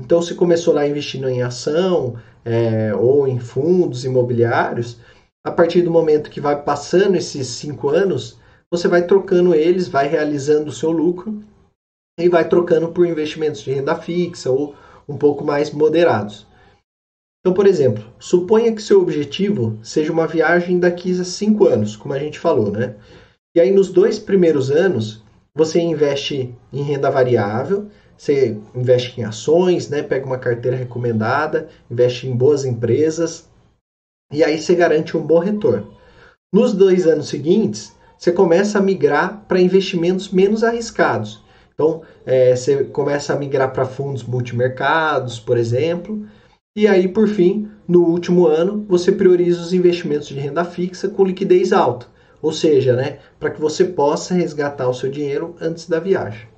[0.00, 4.98] Então, se começou lá investindo em ação é, ou em fundos imobiliários,
[5.44, 8.38] a partir do momento que vai passando esses cinco anos,
[8.76, 11.42] você vai trocando eles, vai realizando o seu lucro
[12.18, 14.74] e vai trocando por investimentos de renda fixa ou
[15.08, 16.46] um pouco mais moderados.
[17.40, 22.14] Então, por exemplo, suponha que seu objetivo seja uma viagem daqui a cinco anos, como
[22.14, 22.96] a gente falou, né?
[23.54, 25.22] E aí, nos dois primeiros anos,
[25.54, 30.02] você investe em renda variável, você investe em ações, né?
[30.02, 33.48] Pega uma carteira recomendada, investe em boas empresas,
[34.32, 35.94] e aí você garante um bom retorno.
[36.52, 41.42] Nos dois anos seguintes, você começa a migrar para investimentos menos arriscados.
[41.74, 46.26] Então, é, você começa a migrar para fundos multimercados, por exemplo,
[46.76, 51.24] e aí, por fim, no último ano, você prioriza os investimentos de renda fixa com
[51.24, 52.06] liquidez alta,
[52.42, 56.48] ou seja, né, para que você possa resgatar o seu dinheiro antes da viagem.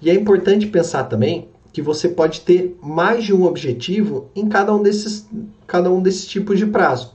[0.00, 4.74] E é importante pensar também que você pode ter mais de um objetivo em cada
[4.74, 5.28] um desses,
[5.66, 7.14] cada um desses tipos de prazo.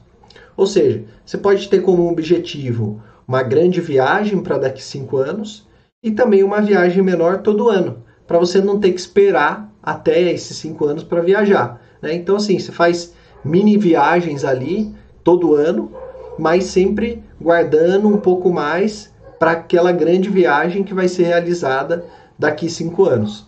[0.56, 5.66] Ou seja, você pode ter como objetivo uma grande viagem para daqui cinco anos
[6.02, 10.56] e também uma viagem menor todo ano, para você não ter que esperar até esses
[10.56, 11.80] cinco anos para viajar.
[12.00, 12.14] Né?
[12.14, 13.12] Então, assim, você faz
[13.44, 15.92] mini viagens ali todo ano,
[16.38, 22.04] mas sempre guardando um pouco mais para aquela grande viagem que vai ser realizada
[22.38, 23.46] daqui cinco anos.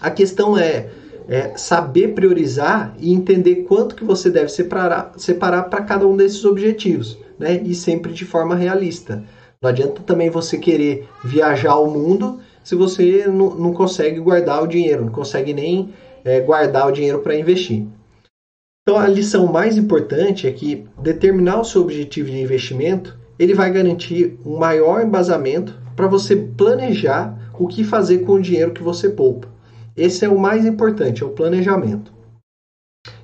[0.00, 0.88] A questão é,
[1.28, 7.18] é saber priorizar e entender quanto que você deve separar para cada um desses objetivos,
[7.38, 7.60] né?
[7.62, 9.22] E sempre de forma realista.
[9.60, 14.66] Não adianta também você querer viajar ao mundo se você não, não consegue guardar o
[14.66, 15.92] dinheiro, não consegue nem
[16.24, 17.86] é, guardar o dinheiro para investir.
[18.82, 23.70] Então a lição mais importante é que determinar o seu objetivo de investimento ele vai
[23.72, 29.08] garantir um maior embasamento para você planejar o que fazer com o dinheiro que você
[29.08, 29.51] poupa.
[29.96, 32.12] Esse é o mais importante, é o planejamento.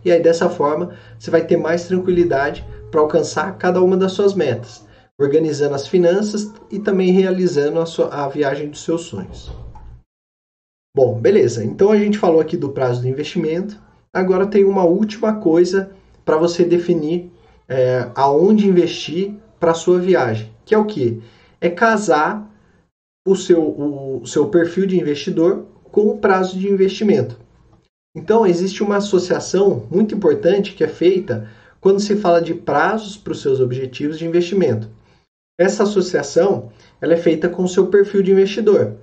[0.05, 4.35] E aí dessa forma você vai ter mais tranquilidade para alcançar cada uma das suas
[4.35, 4.89] metas
[5.21, 9.51] organizando as finanças e também realizando a, sua, a viagem dos seus sonhos.
[10.97, 11.65] Bom, beleza.
[11.65, 13.81] Então a gente falou aqui do prazo do investimento.
[14.15, 15.91] Agora tem uma última coisa
[16.25, 17.31] para você definir
[17.69, 21.21] é, aonde investir para sua viagem, que é o que?
[21.61, 22.49] É casar
[23.27, 27.39] o seu, o seu perfil de investidor com o prazo de investimento.
[28.15, 31.49] Então existe uma associação muito importante que é feita
[31.81, 34.89] quando se fala de prazos para os seus objetivos de investimento.
[35.59, 36.71] Essa associação
[37.01, 38.95] ela é feita com o seu perfil de investidor.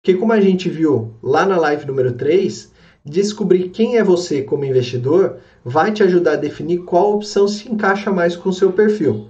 [0.00, 2.72] Porque como a gente viu lá na live número 3,
[3.04, 8.10] descobrir quem é você como investidor vai te ajudar a definir qual opção se encaixa
[8.10, 9.28] mais com o seu perfil.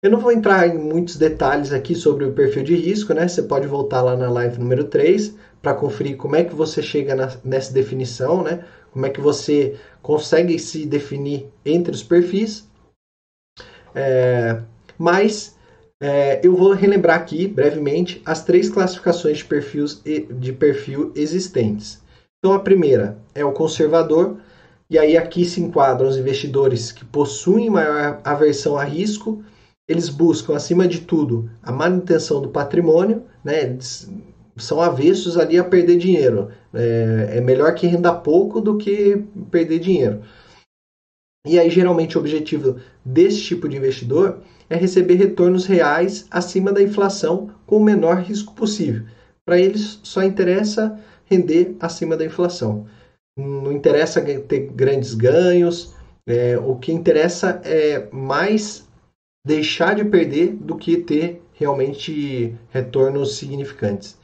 [0.00, 3.26] Eu não vou entrar em muitos detalhes aqui sobre o perfil de risco, né?
[3.26, 7.16] Você pode voltar lá na live número 3 para conferir como é que você chega
[7.16, 8.64] na, nessa definição, né?
[8.92, 12.68] Como é que você consegue se definir entre os perfis.
[13.92, 14.60] É,
[14.96, 15.56] mas
[16.00, 22.00] é, eu vou relembrar aqui brevemente as três classificações de, perfis, de perfil existentes.
[22.38, 24.36] Então, a primeira é o conservador,
[24.88, 29.42] e aí aqui se enquadram os investidores que possuem maior aversão a risco,
[29.88, 33.78] eles buscam, acima de tudo, a manutenção do patrimônio, né?
[34.56, 36.50] São avessos ali a perder dinheiro.
[36.74, 40.22] É, é melhor que renda pouco do que perder dinheiro.
[41.46, 46.82] E aí, geralmente, o objetivo desse tipo de investidor é receber retornos reais acima da
[46.82, 49.06] inflação com o menor risco possível.
[49.46, 52.86] Para eles só interessa render acima da inflação.
[53.38, 55.94] Não interessa ter grandes ganhos,
[56.28, 58.87] é, o que interessa é mais
[59.48, 64.18] deixar de perder do que ter realmente retornos significantes.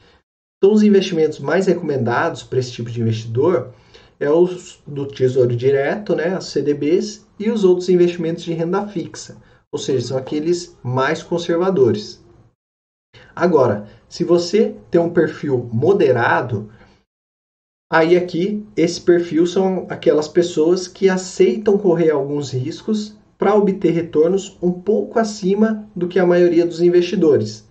[0.57, 3.73] Então, os investimentos mais recomendados para esse tipo de investidor
[4.19, 9.41] é os do Tesouro Direto, né, as CDBs, e os outros investimentos de renda fixa,
[9.71, 12.23] ou seja, são aqueles mais conservadores.
[13.35, 16.71] Agora, se você tem um perfil moderado,
[17.91, 24.57] aí aqui esse perfil são aquelas pessoas que aceitam correr alguns riscos para obter retornos
[24.61, 27.67] um pouco acima do que a maioria dos investidores.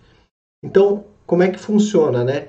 [0.62, 2.48] Então, como é que funciona, né?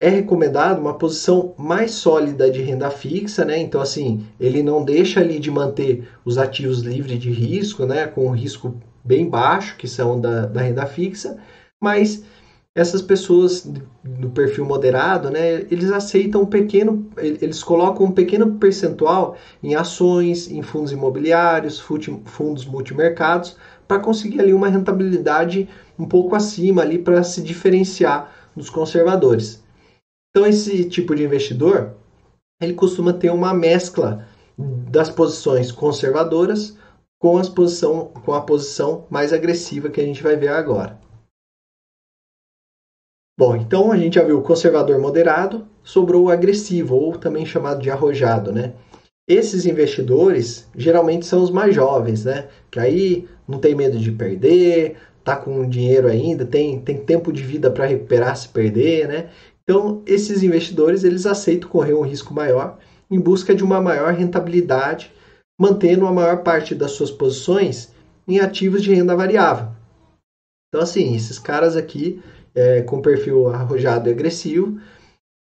[0.00, 3.58] É recomendado uma posição mais sólida de renda fixa, né?
[3.58, 8.06] Então, assim, ele não deixa ali de manter os ativos livres de risco, né?
[8.06, 11.38] Com um risco bem baixo, que são da, da renda fixa,
[11.80, 12.24] mas
[12.74, 13.70] essas pessoas
[14.02, 20.50] do perfil moderado, né, eles aceitam um pequeno, eles colocam um pequeno percentual em ações,
[20.50, 23.56] em fundos imobiliários, fundos multimercados,
[23.86, 29.62] para conseguir ali uma rentabilidade um pouco acima ali para se diferenciar dos conservadores.
[30.30, 31.94] Então esse tipo de investidor,
[32.62, 36.76] ele costuma ter uma mescla das posições conservadoras
[37.20, 41.01] com, as posição, com a posição mais agressiva que a gente vai ver agora.
[43.38, 47.80] Bom, então a gente já viu o conservador moderado, sobrou o agressivo, ou também chamado
[47.80, 48.74] de arrojado, né?
[49.26, 52.48] Esses investidores geralmente são os mais jovens, né?
[52.70, 57.42] Que aí não tem medo de perder, tá com dinheiro ainda, tem, tem tempo de
[57.42, 59.30] vida para recuperar se perder, né?
[59.62, 62.78] Então, esses investidores, eles aceitam correr um risco maior
[63.10, 65.12] em busca de uma maior rentabilidade,
[65.58, 67.92] mantendo a maior parte das suas posições
[68.26, 69.68] em ativos de renda variável.
[70.68, 72.22] Então, assim, esses caras aqui
[72.54, 74.80] é, com perfil arrojado e agressivo,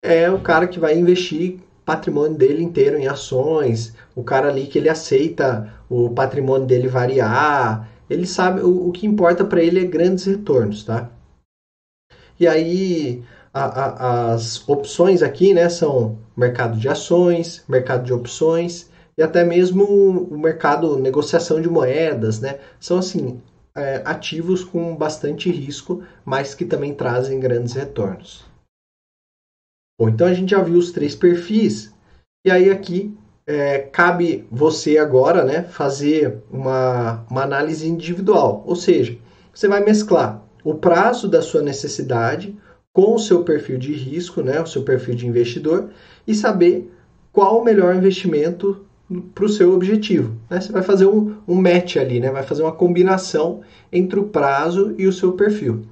[0.04, 4.80] é o cara que vai investir patrimônio dele inteiro em ações, o cara ali que
[4.80, 9.86] ele aceita o patrimônio dele variar, ele sabe o, o que importa para ele é
[9.86, 11.12] grandes retornos, tá?
[12.40, 18.90] E aí a, a, as opções aqui, né, são mercado de ações, mercado de opções
[19.18, 22.60] e até mesmo o mercado negociação de moedas, né?
[22.80, 23.42] São assim
[23.76, 28.46] é, ativos com bastante risco, mas que também trazem grandes retornos.
[30.00, 31.94] Bom, então a gente já viu os três perfis,
[32.46, 39.18] e aí aqui é, cabe você agora né, fazer uma, uma análise individual, ou seja,
[39.54, 42.58] você vai mesclar o prazo da sua necessidade
[42.92, 45.90] com o seu perfil de risco, né, o seu perfil de investidor,
[46.26, 46.92] e saber
[47.32, 48.86] qual o melhor investimento
[49.34, 50.36] para o seu objetivo.
[50.50, 50.60] Né?
[50.60, 52.32] Você vai fazer um, um match ali, né?
[52.32, 55.86] vai fazer uma combinação entre o prazo e o seu perfil.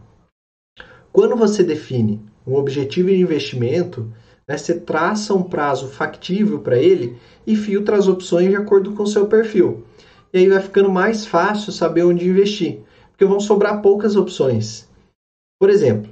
[1.12, 4.12] Quando você define um objetivo de investimento,
[4.48, 9.04] né, você traça um prazo factível para ele e filtra as opções de acordo com
[9.04, 9.84] o seu perfil.
[10.34, 12.80] E aí vai ficando mais fácil saber onde investir,
[13.12, 14.90] porque vão sobrar poucas opções.
[15.60, 16.12] Por exemplo,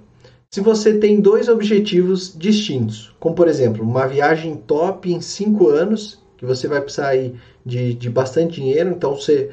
[0.53, 6.20] se você tem dois objetivos distintos, como por exemplo, uma viagem top em 5 anos
[6.41, 9.51] que você vai precisar aí de, de bastante dinheiro, então você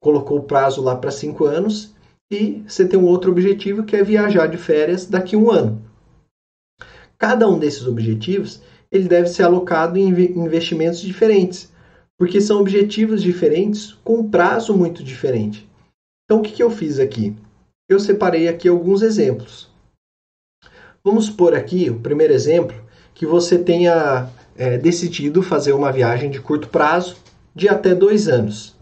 [0.00, 1.94] colocou o prazo lá para cinco anos
[2.32, 5.84] e você tem um outro objetivo que é viajar de férias daqui a um ano.
[7.18, 11.70] Cada um desses objetivos ele deve ser alocado em investimentos diferentes,
[12.18, 15.68] porque são objetivos diferentes com um prazo muito diferente.
[16.24, 17.36] Então o que, que eu fiz aqui?
[17.86, 19.68] Eu separei aqui alguns exemplos.
[21.04, 26.38] Vamos supor aqui o primeiro exemplo que você tenha é, decidido fazer uma viagem de
[26.38, 27.16] curto prazo
[27.54, 28.76] de até dois anos.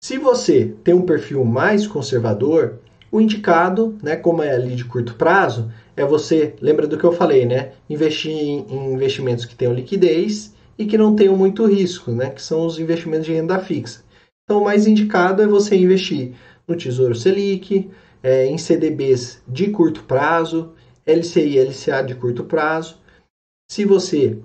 [0.00, 2.78] Se você tem um perfil mais conservador,
[3.10, 7.10] o indicado, né, como é ali de curto prazo, é você, lembra do que eu
[7.10, 12.30] falei, né, investir em investimentos que tenham liquidez e que não tenham muito risco, né,
[12.30, 14.04] que são os investimentos de renda fixa.
[14.44, 16.32] Então, o mais indicado é você investir
[16.66, 17.90] no Tesouro Selic,
[18.22, 23.00] é, em CDBs de curto prazo, LCI e LCA de curto prazo.
[23.68, 24.38] Se você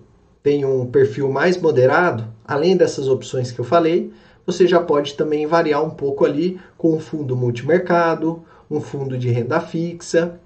[0.45, 4.13] tem um perfil mais moderado, além dessas opções que eu falei,
[4.45, 9.27] você já pode também variar um pouco ali com um fundo multimercado, um fundo de
[9.31, 10.39] renda fixa.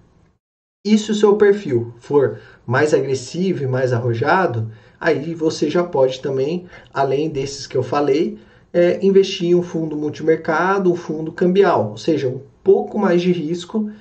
[0.87, 6.21] E se o seu perfil for mais agressivo e mais arrojado, aí você já pode
[6.21, 8.39] também, além desses que eu falei,
[8.71, 13.33] é, investir em um fundo multimercado, um fundo cambial, ou seja, um pouco mais de
[13.33, 13.91] risco,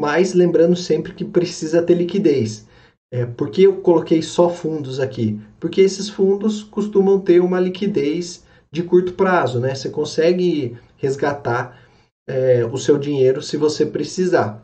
[0.00, 2.66] mas lembrando sempre que precisa ter liquidez.
[3.12, 5.38] É, por que eu coloquei só fundos aqui?
[5.62, 9.76] Porque esses fundos costumam ter uma liquidez de curto prazo, né?
[9.76, 11.80] Você consegue resgatar
[12.28, 14.60] é, o seu dinheiro se você precisar.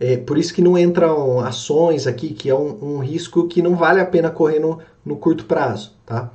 [0.00, 3.76] É, por isso que não entram ações aqui, que é um, um risco que não
[3.76, 6.32] vale a pena correr no, no curto prazo, tá?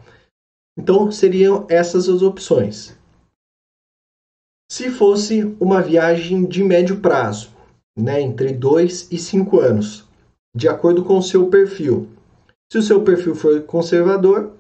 [0.78, 2.96] Então, seriam essas as opções.
[4.72, 7.50] Se fosse uma viagem de médio prazo,
[7.98, 10.08] né, entre 2 e 5 anos,
[10.56, 12.08] de acordo com o seu perfil.
[12.72, 14.54] Se o seu perfil for conservador,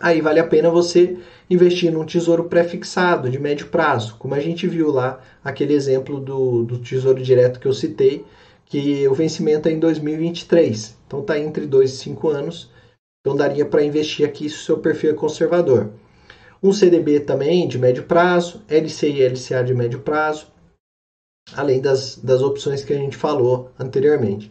[0.00, 1.18] aí vale a pena você
[1.50, 6.64] investir num tesouro pré-fixado de médio prazo, como a gente viu lá aquele exemplo do,
[6.64, 8.24] do tesouro direto que eu citei,
[8.64, 10.96] que o vencimento é em 2023.
[11.06, 12.70] Então está entre 2 e 5 anos.
[13.20, 15.90] Então daria para investir aqui se o seu perfil é conservador.
[16.62, 20.46] Um CDB também de médio prazo, LCI e LCA de médio prazo,
[21.54, 24.50] além das, das opções que a gente falou anteriormente.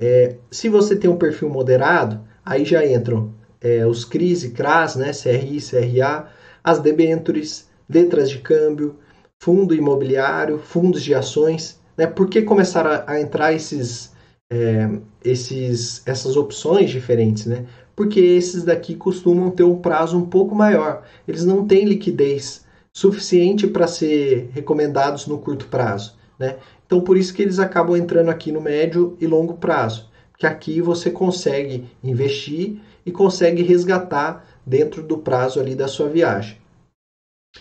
[0.00, 4.96] É, se você tem um perfil moderado, aí já entram é, os CRIs e CRAS,
[4.96, 6.28] né, CRI, CRA,
[6.62, 8.96] as debentures, letras de câmbio,
[9.40, 11.80] fundo imobiliário, fundos de ações.
[11.96, 12.06] Né?
[12.06, 14.12] Por que começaram a, a entrar esses,
[14.50, 14.88] é,
[15.24, 17.46] esses, essas opções diferentes?
[17.46, 17.66] Né?
[17.94, 21.04] Porque esses daqui costumam ter um prazo um pouco maior.
[21.26, 26.16] Eles não têm liquidez suficiente para ser recomendados no curto prazo.
[26.38, 26.56] Né?
[26.86, 30.08] Então, por isso que eles acabam entrando aqui no médio e longo prazo,
[30.38, 36.58] que aqui você consegue investir e consegue resgatar dentro do prazo ali da sua viagem.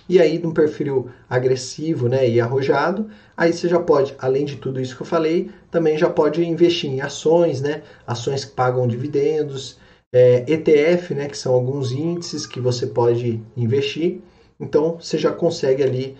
[0.08, 4.80] E aí, num perfil agressivo né, e arrojado, aí você já pode, além de tudo
[4.82, 9.80] isso que eu falei, também já pode investir em ações, né, ações que pagam dividendos,
[10.14, 14.22] é, ETF, né, que são alguns índices que você pode investir.
[14.60, 16.18] Então, você já consegue ali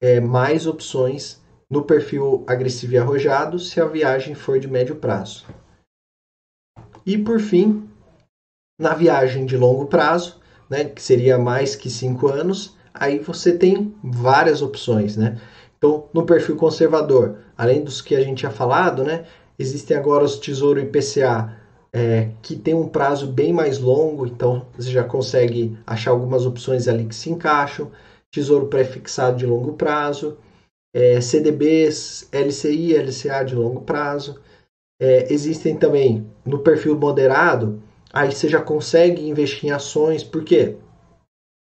[0.00, 1.41] é, mais opções
[1.72, 5.46] no perfil agressivo e arrojado se a viagem for de médio prazo.
[7.06, 7.88] E por fim,
[8.78, 13.94] na viagem de longo prazo, né, que seria mais que cinco anos, aí você tem
[14.04, 15.40] várias opções, né?
[15.78, 19.24] Então, no perfil conservador, além dos que a gente tinha falado, né,
[19.58, 21.56] existem agora os Tesouro IPCA,
[21.90, 26.86] é, que tem um prazo bem mais longo, então você já consegue achar algumas opções
[26.86, 27.90] ali que se encaixam.
[28.30, 30.36] Tesouro pré-fixado de longo prazo,
[30.94, 34.40] é, CDBs, LCI, LCA de longo prazo.
[35.00, 37.82] É, existem também no perfil moderado,
[38.12, 40.76] aí você já consegue investir em ações, por quê?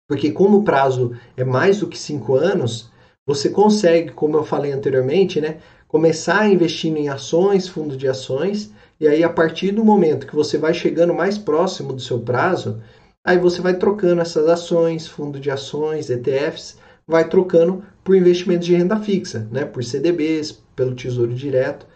[0.08, 2.90] Porque como o prazo é mais do que 5 anos,
[3.26, 9.08] você consegue, como eu falei anteriormente, né, começar investindo em ações, fundo de ações, e
[9.08, 12.82] aí a partir do momento que você vai chegando mais próximo do seu prazo,
[13.24, 16.78] aí você vai trocando essas ações, fundo de ações, ETFs,
[17.10, 19.64] vai trocando por investimentos de renda fixa, né?
[19.64, 21.86] por CDBs, pelo Tesouro Direto.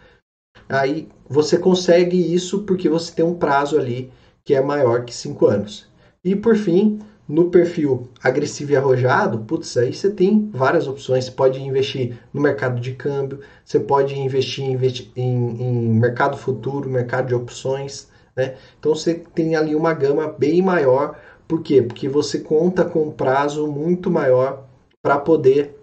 [0.69, 4.13] Aí você consegue isso porque você tem um prazo ali
[4.45, 5.87] que é maior que 5 anos.
[6.23, 11.25] E por fim, no perfil agressivo e arrojado, putz, aí você tem várias opções.
[11.25, 14.77] Você pode investir no mercado de câmbio, você pode investir em,
[15.17, 18.09] em, em mercado futuro, mercado de opções.
[18.37, 18.57] Né?
[18.79, 21.19] Então você tem ali uma gama bem maior.
[21.49, 21.83] Por quê?
[21.83, 24.64] Porque você conta com um prazo muito maior
[25.05, 25.79] para poder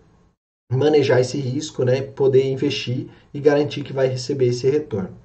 [0.72, 5.16] manejar esse risco, né, poder investir e garantir que vai receber esse retorno.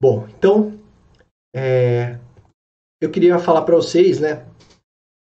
[0.00, 0.80] Bom, então
[1.54, 2.18] é,
[2.98, 4.46] eu queria falar para vocês, né?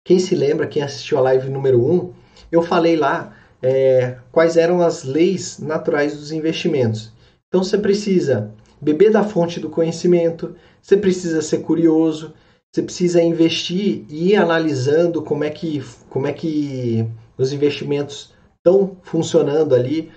[0.05, 2.13] Quem se lembra, quem assistiu a live número 1,
[2.51, 7.11] eu falei lá é, quais eram as leis naturais dos investimentos.
[7.47, 12.33] Então você precisa beber da fonte do conhecimento, você precisa ser curioso,
[12.71, 17.05] você precisa investir e ir analisando como é que, como é que
[17.37, 20.09] os investimentos estão funcionando ali.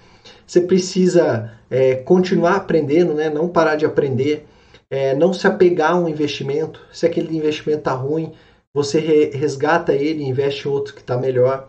[0.47, 3.29] Você precisa é, continuar aprendendo, né?
[3.29, 4.47] não parar de aprender,
[4.89, 6.81] é, não se apegar a um investimento.
[6.93, 8.33] Se aquele investimento está ruim,
[8.73, 9.01] você
[9.35, 11.69] resgata ele e investe em outro que está melhor.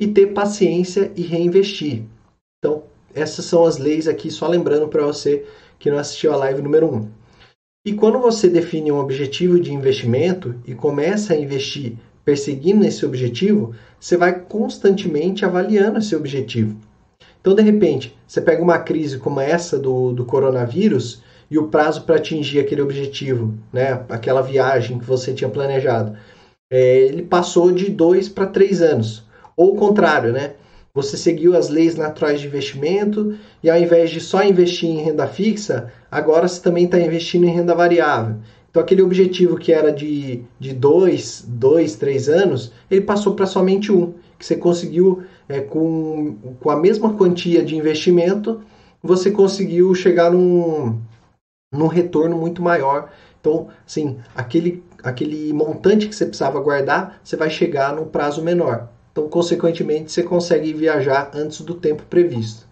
[0.00, 2.04] E ter paciência e reinvestir.
[2.58, 5.44] Então, essas são as leis aqui, só lembrando para você
[5.78, 7.19] que não assistiu a live número 1.
[7.82, 13.74] E quando você define um objetivo de investimento e começa a investir perseguindo esse objetivo,
[13.98, 16.76] você vai constantemente avaliando esse objetivo.
[17.40, 22.02] Então, de repente, você pega uma crise como essa do, do coronavírus e o prazo
[22.02, 26.16] para atingir aquele objetivo, né, aquela viagem que você tinha planejado,
[26.70, 29.24] é, ele passou de dois para três anos.
[29.56, 30.52] Ou o contrário, né?
[30.92, 35.26] Você seguiu as leis naturais de investimento e ao invés de só investir em renda
[35.26, 38.36] fixa, agora você também está investindo em renda variável.
[38.70, 43.90] Então, aquele objetivo que era de, de dois, dois, três anos, ele passou para somente
[43.90, 44.14] um.
[44.38, 48.60] Que você conseguiu, é, com, com a mesma quantia de investimento,
[49.02, 51.00] você conseguiu chegar num,
[51.72, 53.10] num retorno muito maior.
[53.40, 58.88] Então, assim, aquele, aquele montante que você precisava guardar, você vai chegar num prazo menor.
[59.12, 62.68] Então, consequentemente, você consegue viajar antes do tempo previsto.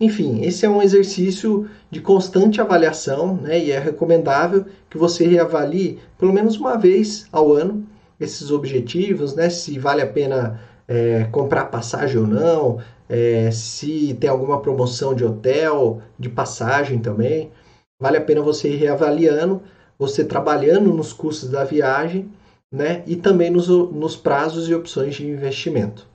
[0.00, 3.58] Enfim, esse é um exercício de constante avaliação, né?
[3.58, 7.84] E é recomendável que você reavalie pelo menos uma vez ao ano
[8.18, 9.50] esses objetivos, né?
[9.50, 12.78] Se vale a pena é, comprar passagem ou não,
[13.08, 17.50] é, se tem alguma promoção de hotel, de passagem também.
[18.00, 19.60] Vale a pena você ir reavaliando,
[19.98, 22.30] você trabalhando nos custos da viagem,
[22.72, 23.02] né?
[23.06, 26.06] E também nos, nos prazos e opções de investimento.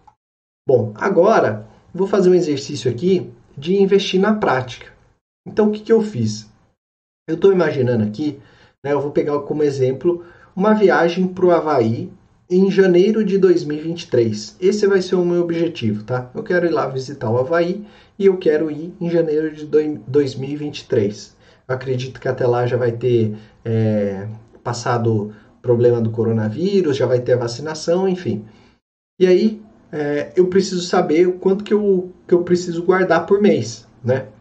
[0.67, 4.91] Bom, agora vou fazer um exercício aqui de investir na prática.
[5.47, 6.49] Então, o que, que eu fiz?
[7.27, 8.39] Eu estou imaginando aqui,
[8.83, 10.25] né, eu vou pegar como exemplo
[10.55, 12.11] uma viagem para o Havaí
[12.49, 14.57] em janeiro de 2023.
[14.59, 16.29] Esse vai ser o meu objetivo, tá?
[16.33, 17.85] Eu quero ir lá visitar o Havaí
[18.17, 21.35] e eu quero ir em janeiro de 2023.
[21.67, 24.27] Eu acredito que até lá já vai ter é,
[24.63, 25.33] passado
[25.65, 28.45] problema do coronavírus, já vai ter a vacinação, enfim.
[29.19, 33.41] E aí, é, eu preciso saber o quanto que eu, que eu preciso guardar por
[33.41, 34.31] mês, né?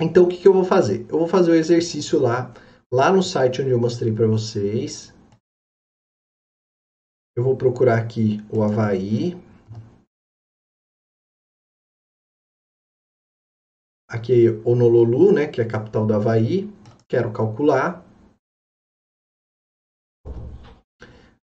[0.00, 1.06] Então, o que, que eu vou fazer?
[1.08, 2.52] Eu vou fazer o exercício lá,
[2.92, 5.14] lá no site onde eu mostrei para vocês.
[7.36, 9.40] Eu vou procurar aqui o Havaí.
[14.08, 16.68] Aqui é Honolulu, né, que é a capital do Havaí.
[17.06, 18.07] Quero calcular.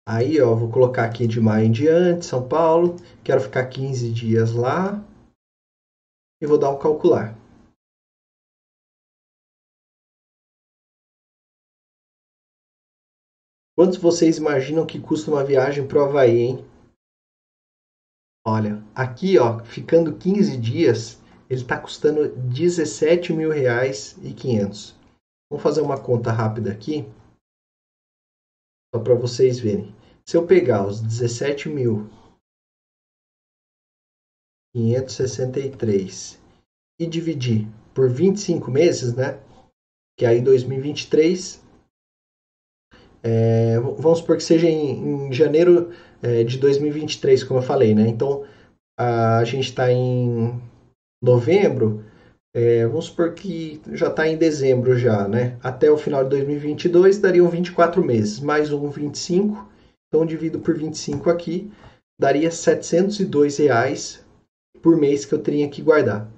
[0.07, 2.95] Aí, ó, vou colocar aqui de maio em diante, São Paulo.
[3.23, 5.03] Quero ficar 15 dias lá.
[6.39, 7.35] E vou dar um calcular.
[13.75, 16.65] Quantos vocês imaginam que custa uma viagem para o Havaí, hein?
[18.47, 24.95] Olha, aqui, ó, ficando 15 dias, ele está custando 17 mil reais e 500.
[25.49, 27.05] Vamos fazer uma conta rápida aqui,
[28.93, 29.94] só para vocês verem.
[30.27, 32.09] Se eu pegar os 17 mil
[34.75, 36.41] 563
[36.99, 39.39] e dividir por 25 meses, né?
[40.17, 41.63] Que aí 2023,
[43.23, 45.91] é, vamos supor que seja em, em janeiro
[46.23, 48.07] é, de 2023, como eu falei, né?
[48.07, 48.45] Então
[48.99, 50.59] a, a gente está em
[51.23, 52.03] novembro,
[52.55, 55.59] é, vamos supor que já está em dezembro já, né?
[55.61, 59.74] Até o final de 2022 dariam 24 meses, mais um 25
[60.15, 61.69] então, divido por 25 aqui,
[62.17, 64.25] daria 702 reais
[64.81, 66.31] por mês que eu teria que guardar.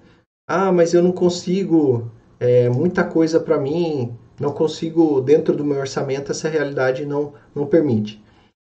[0.49, 2.09] Ah, mas eu não consigo,
[2.39, 7.67] é, muita coisa para mim, não consigo, dentro do meu orçamento, essa realidade não, não
[7.67, 8.19] permite.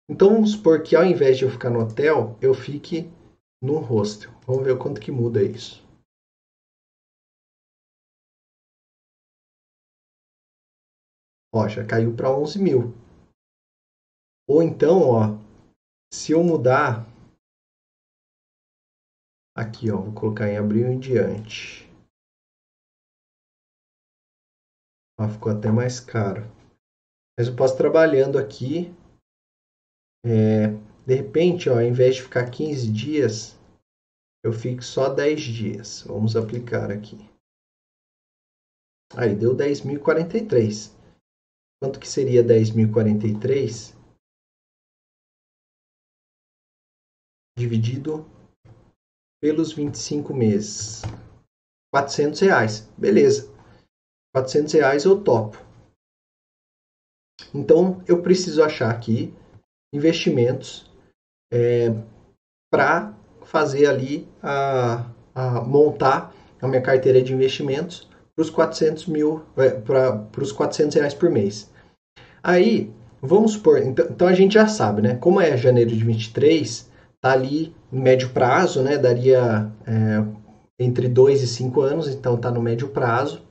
[0.10, 3.10] Então, vamos supor que ao invés de eu ficar no hotel, eu fique
[3.64, 4.32] no hostel.
[4.46, 5.82] Vamos ver o quanto que muda isso.
[11.54, 13.05] Ó, já caiu para 11 mil.
[14.48, 15.46] Ou então, ó,
[16.14, 17.06] se eu mudar
[19.58, 21.90] aqui, ó, vou colocar em abril em diante.
[25.20, 26.44] Ó, ficou até mais caro.
[27.38, 28.94] Mas eu posso trabalhando aqui.
[30.24, 30.68] É,
[31.08, 33.60] de repente, ó, ao invés de ficar 15 dias,
[34.44, 36.02] eu fico só 10 dias.
[36.04, 37.18] Vamos aplicar aqui.
[39.18, 40.94] Aí deu 10.043.
[41.82, 43.95] Quanto que seria 10.043?
[47.58, 48.26] Dividido
[49.42, 51.02] pelos 25 meses.
[51.94, 53.50] 400 reais, beleza.
[54.34, 55.64] 400 reais eu topo.
[57.54, 59.34] Então eu preciso achar aqui
[59.94, 60.92] investimentos
[61.54, 61.90] é,
[62.70, 63.14] para
[63.46, 69.70] fazer ali a, a, montar a minha carteira de investimentos para os 400 mil é,
[69.70, 71.72] para os 400 reais por mês.
[72.44, 72.92] Aí
[73.22, 75.16] vamos supor, então, então, a gente já sabe, né?
[75.16, 76.95] Como é janeiro de 23, está
[77.26, 79.00] ali em médio prazo, né?
[79.00, 80.24] Daria é,
[80.80, 83.42] entre 2 e 5 anos, então está no médio prazo.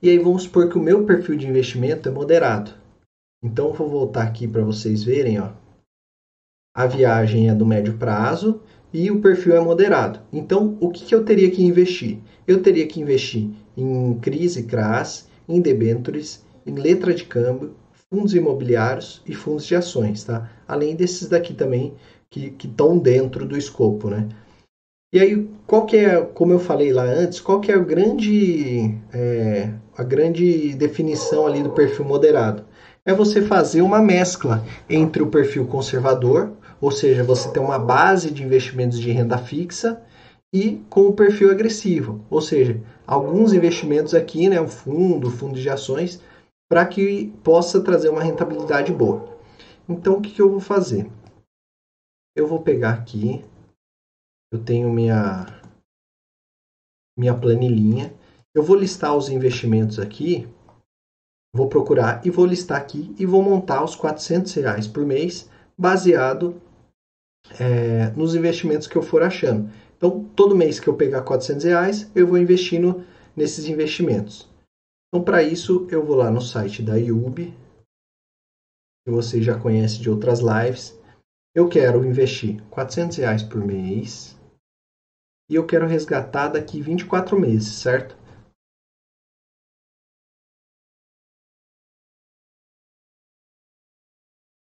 [0.00, 2.72] E aí vamos supor que o meu perfil de investimento é moderado.
[3.44, 5.50] Então vou voltar aqui para vocês verem, ó.
[6.74, 8.62] A viagem é do médio prazo
[8.94, 10.20] e o perfil é moderado.
[10.32, 12.18] Então o que, que eu teria que investir?
[12.46, 17.74] Eu teria que investir em crise CRAS, em debêntures, em letra de câmbio,
[18.10, 20.50] fundos imobiliários e fundos de ações, tá?
[20.66, 21.94] Além desses daqui também
[22.30, 24.28] que estão dentro do escopo, né?
[25.12, 28.94] E aí, qual que é, como eu falei lá antes, qual que é, o grande,
[29.12, 32.64] é, a grande definição ali do perfil moderado?
[33.06, 38.30] É você fazer uma mescla entre o perfil conservador, ou seja, você ter uma base
[38.30, 40.02] de investimentos de renda fixa,
[40.52, 45.68] e com o perfil agressivo, ou seja, alguns investimentos aqui, né, um fundo, fundo de
[45.68, 46.20] ações,
[46.70, 49.38] para que possa trazer uma rentabilidade boa.
[49.88, 51.06] Então, o que, que eu vou fazer?
[52.38, 53.44] Eu vou pegar aqui,
[54.52, 55.46] eu tenho minha,
[57.18, 58.14] minha planilhinha,
[58.54, 60.48] eu vou listar os investimentos aqui,
[61.52, 66.62] vou procurar e vou listar aqui e vou montar os 400 reais por mês baseado
[67.58, 69.70] é, nos investimentos que eu for achando.
[69.96, 73.04] Então, todo mês que eu pegar 400 reais, eu vou investindo
[73.36, 74.48] nesses investimentos.
[75.08, 77.52] Então, para isso, eu vou lá no site da IUB,
[79.04, 80.97] que você já conhece de outras lives.
[81.54, 84.38] Eu quero investir 400 reais por mês
[85.50, 88.16] e eu quero resgatar daqui 24 meses, certo?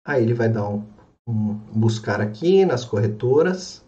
[0.05, 0.83] Aí ele vai dar um,
[1.27, 3.85] um buscar aqui nas corretoras.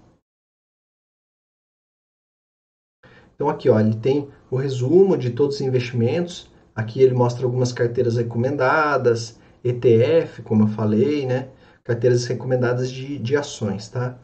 [3.34, 6.50] Então aqui, ó, ele tem o resumo de todos os investimentos.
[6.74, 11.50] Aqui ele mostra algumas carteiras recomendadas, ETF, como eu falei, né?
[11.86, 14.20] Carteiras recomendadas de, de ações, tá?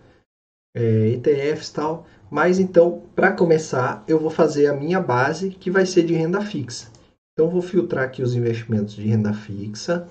[0.76, 2.08] É, ETFs e tal.
[2.30, 6.42] Mas então, para começar, eu vou fazer a minha base, que vai ser de renda
[6.42, 6.92] fixa.
[7.34, 10.08] Então, vou filtrar aqui os investimentos de renda fixa.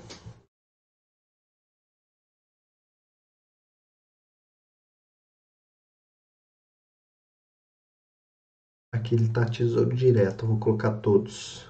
[8.93, 11.69] Aqui ele está tesouro direto, vou colocar todos.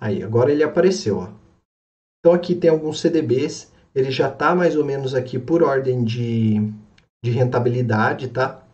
[0.00, 1.18] Aí, agora ele apareceu.
[1.18, 1.40] Ó.
[2.20, 6.72] Então aqui tem alguns CDBs, ele já está mais ou menos aqui por ordem de,
[7.24, 8.64] de rentabilidade, tá?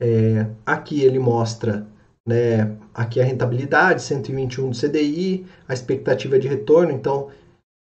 [0.00, 1.86] É, aqui ele mostra
[2.26, 7.30] né, aqui a rentabilidade, 121 do CDI, a expectativa de retorno, então,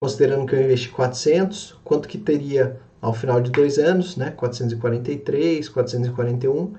[0.02, 5.68] considerando que eu investi 400, quanto que teria ao final de dois anos, né, 443,
[5.70, 6.74] 441,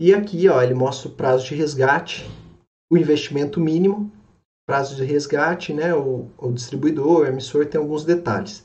[0.00, 2.28] e aqui ó, ele mostra o prazo de resgate,
[2.90, 4.10] o investimento mínimo,
[4.66, 8.64] prazo de resgate, né, o, o distribuidor, o emissor tem alguns detalhes.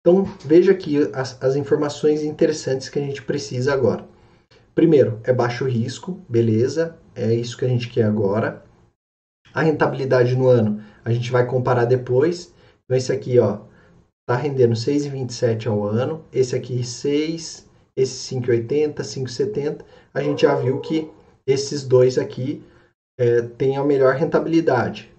[0.00, 4.06] Então veja aqui as, as informações interessantes que a gente precisa agora.
[4.74, 8.64] Primeiro, é baixo risco, beleza, é isso que a gente quer agora.
[9.52, 12.52] A rentabilidade no ano, a gente vai comparar depois.
[12.84, 13.60] Então esse aqui, ó,
[14.26, 20.80] tá rendendo 6,27 ao ano, esse aqui 6, esse 5,80, 5,70 a gente já viu
[20.80, 21.10] que
[21.44, 22.64] esses dois aqui
[23.18, 25.12] é, têm a melhor rentabilidade.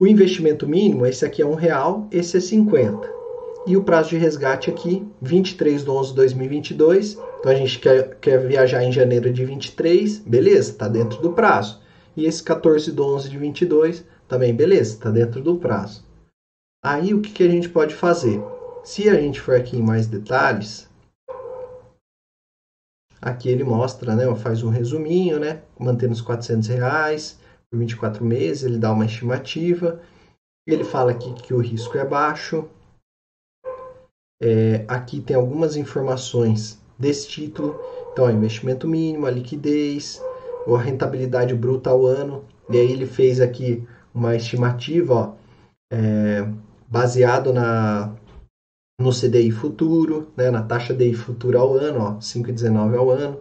[0.00, 3.08] O investimento mínimo, esse aqui é um real, esse é 50.
[3.66, 7.12] E o prazo de resgate aqui, 23 de 11 de 2022.
[7.38, 11.80] Então a gente quer, quer viajar em janeiro de 23, beleza, está dentro do prazo.
[12.16, 16.04] E esse 14 de 11 de 22, também beleza, está dentro do prazo.
[16.84, 18.42] Aí o que, que a gente pode fazer?
[18.82, 20.92] Se a gente for aqui em mais detalhes,
[23.22, 27.38] Aqui ele mostra, né, faz um resuminho, né, mantendo os 400 reais
[27.76, 30.00] 24 meses, ele dá uma estimativa.
[30.66, 32.68] Ele fala aqui que o risco é baixo.
[34.42, 37.78] É, aqui tem algumas informações desse título.
[38.12, 40.22] Então, investimento mínimo, a liquidez,
[40.66, 42.44] a rentabilidade bruta ao ano.
[42.70, 45.34] E aí ele fez aqui uma estimativa ó,
[45.92, 46.48] é,
[46.88, 48.14] baseado na,
[48.98, 53.40] no CDI futuro, né, na taxa DI futura ao ano, 5,19 ao ano.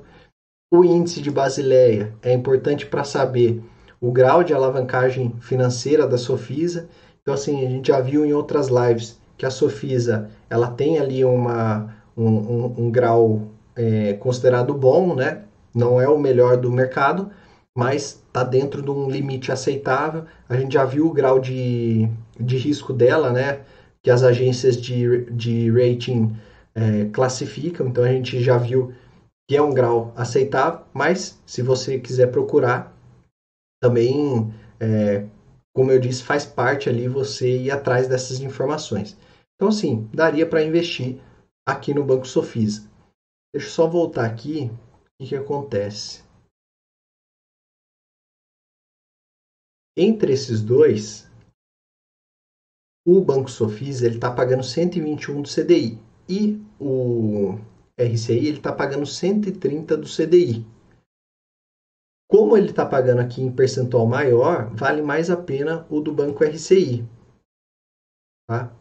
[0.74, 3.64] O índice de Basileia é importante para saber
[4.04, 6.90] o grau de alavancagem financeira da Sofisa.
[7.22, 11.24] Então, assim, a gente já viu em outras lives que a Sofisa ela tem ali
[11.24, 13.44] uma, um, um, um grau
[13.76, 15.44] é, considerado bom, né?
[15.74, 17.32] Não é o melhor do mercado,
[17.76, 20.26] mas está dentro de um limite aceitável.
[20.50, 23.62] A gente já viu o grau de, de risco dela, né?
[24.04, 26.36] que as agências de, de rating
[26.76, 28.94] é, classificam, então a gente já viu
[29.48, 32.93] que é um grau aceitável, mas se você quiser procurar,
[33.84, 35.28] também, é,
[35.76, 39.18] como eu disse, faz parte ali você ir atrás dessas informações.
[39.56, 41.20] Então, assim, daria para investir
[41.68, 42.90] aqui no Banco Sofisa.
[43.54, 44.72] Deixa eu só voltar aqui.
[44.72, 46.24] O que, que acontece?
[49.98, 51.30] Entre esses dois,
[53.06, 57.60] o Banco Sofis ele está pagando 121 do CDI e o
[58.00, 60.66] RCI ele está pagando 130 do CDI.
[62.30, 66.44] Como ele está pagando aqui em percentual maior, vale mais a pena o do Banco
[66.44, 67.08] RCI.
[68.48, 68.74] Tá?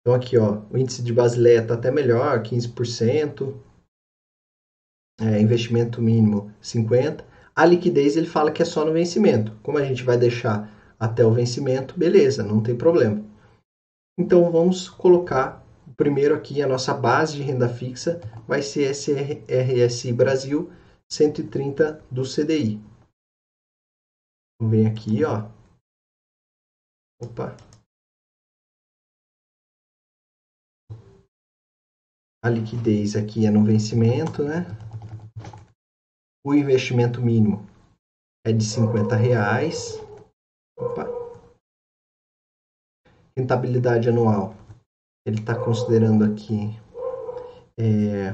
[0.00, 3.54] Então aqui ó, o índice de Basileia está até melhor, 15%.
[5.20, 7.24] É, investimento mínimo 50%.
[7.54, 9.56] A liquidez ele fala que é só no vencimento.
[9.62, 13.24] Como a gente vai deixar até o vencimento, beleza, não tem problema.
[14.18, 15.64] Então vamos colocar
[15.96, 20.70] primeiro aqui a nossa base de renda fixa vai ser SRSI Brasil
[21.12, 22.80] 130 do CDI.
[24.60, 25.50] Vem aqui, ó.
[27.20, 27.56] Opa.
[32.44, 34.66] A liquidez aqui é no vencimento, né?
[36.44, 37.66] O investimento mínimo
[38.46, 39.98] é de 50 reais.
[40.78, 41.16] Opa
[43.36, 44.54] rentabilidade anual.
[45.26, 46.70] Ele está considerando aqui
[47.78, 48.32] é,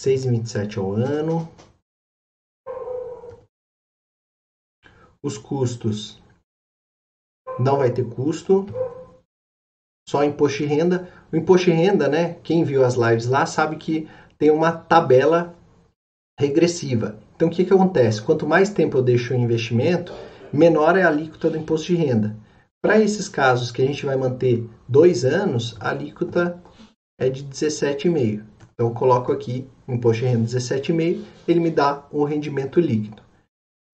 [0.00, 1.48] 6,27 ao ano.
[5.22, 6.22] Os custos
[7.58, 8.66] não vai ter custo,
[10.08, 11.12] só imposto de renda.
[11.32, 12.34] O imposto de renda, né?
[12.44, 15.54] Quem viu as lives lá sabe que tem uma tabela
[16.38, 17.18] regressiva.
[17.34, 18.22] Então o que, que acontece?
[18.22, 20.12] Quanto mais tempo eu deixo o investimento,
[20.52, 22.36] menor é a alíquota do imposto de renda.
[22.80, 26.62] Para esses casos que a gente vai manter dois anos, a alíquota
[27.20, 28.44] é de 17,5.
[28.72, 33.22] Então eu coloco aqui imposto de renda 17,5, ele me dá um rendimento líquido.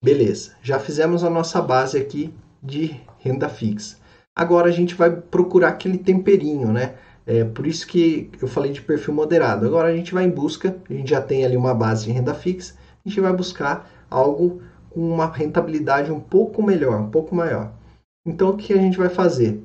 [0.03, 3.97] Beleza, já fizemos a nossa base aqui de renda fixa.
[4.35, 6.95] Agora a gente vai procurar aquele temperinho, né?
[7.25, 9.65] É por isso que eu falei de perfil moderado.
[9.65, 12.35] Agora a gente vai em busca, a gente já tem ali uma base de renda
[12.35, 17.73] fixa, a gente vai buscar algo com uma rentabilidade um pouco melhor, um pouco maior.
[18.27, 19.63] Então o que a gente vai fazer?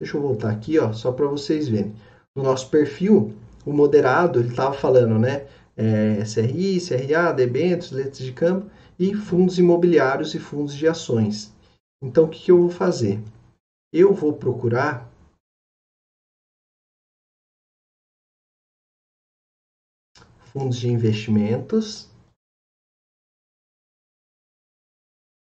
[0.00, 1.94] Deixa eu voltar aqui, ó, só para vocês verem.
[2.36, 3.34] No nosso perfil,
[3.66, 5.46] o moderado, ele estava falando, né?
[5.76, 11.52] É, CRI, CRA, debêntures, letras de câmbio e fundos imobiliários e fundos de ações.
[12.00, 13.20] Então, o que, que eu vou fazer?
[13.92, 15.10] Eu vou procurar
[20.56, 22.08] fundos de investimentos.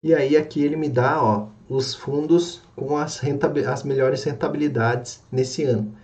[0.03, 3.21] E aí aqui ele me dá ó, os fundos com as,
[3.69, 5.97] as melhores rentabilidades nesse ano.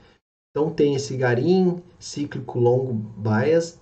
[0.50, 3.80] Então tem esse Garim, cíclico longo bias,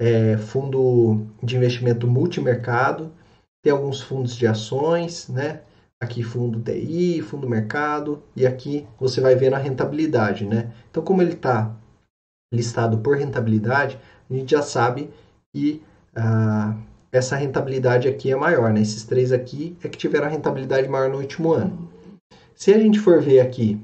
[0.00, 3.12] é, fundo de investimento multimercado,
[3.62, 5.60] tem alguns fundos de ações, né?
[6.02, 10.72] Aqui fundo TI, fundo mercado, e aqui você vai ver a rentabilidade, né?
[10.90, 11.76] Então como ele está
[12.52, 13.98] listado por rentabilidade,
[14.28, 15.10] a gente já sabe
[15.54, 15.82] que
[16.16, 16.74] ah,
[17.12, 18.80] essa rentabilidade aqui é maior, né?
[18.80, 21.90] Esses três aqui é que tiveram a rentabilidade maior no último ano.
[22.54, 23.78] Se a gente for ver aqui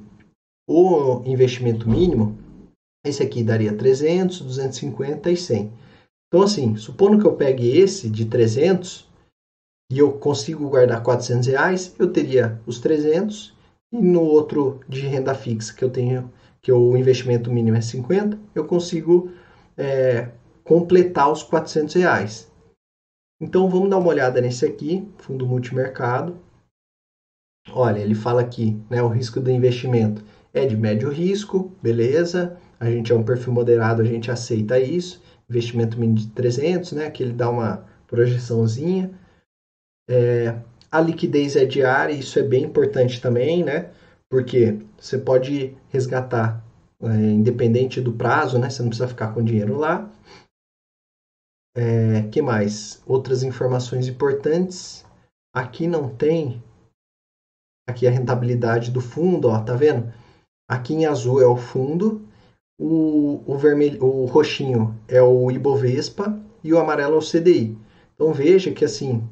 [0.69, 2.39] o investimento mínimo,
[3.09, 5.73] esse aqui daria 300, 250 e 100.
[6.29, 9.09] Então, assim, supondo que eu pegue esse de 300
[9.91, 13.55] e eu consigo guardar 400 reais, eu teria os 300
[13.93, 16.31] e no outro de renda fixa que eu tenho,
[16.61, 19.31] que o investimento mínimo é 50, eu consigo
[19.77, 20.31] é,
[20.65, 22.51] completar os 400 reais.
[23.41, 26.37] Então vamos dar uma olhada nesse aqui, fundo multimercado.
[27.71, 32.59] Olha, ele fala aqui, né, o risco do investimento é de médio risco, beleza?
[32.79, 35.23] A gente é um perfil moderado, a gente aceita isso.
[35.49, 39.11] Investimento mínimo de 300, né, que ele dá uma projeçãozinha.
[40.09, 40.57] É,
[40.91, 43.91] a liquidez é diária, isso é bem importante também, né?
[44.31, 46.65] Porque você pode resgatar
[47.01, 48.71] é, independente do prazo, né?
[48.71, 50.11] Você não precisa ficar com dinheiro lá.
[51.77, 53.03] É, que mais?
[53.07, 55.05] Outras informações importantes.
[55.55, 56.63] Aqui não tem.
[57.89, 60.13] Aqui a rentabilidade do fundo, ó, tá vendo?
[60.69, 62.26] Aqui em azul é o fundo,
[62.79, 67.77] o, o vermelho, o roxinho é o Ibovespa e o amarelo é o CDI.
[68.15, 69.27] Então veja que assim,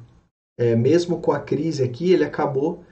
[0.58, 2.84] é, mesmo com a crise aqui, ele acabou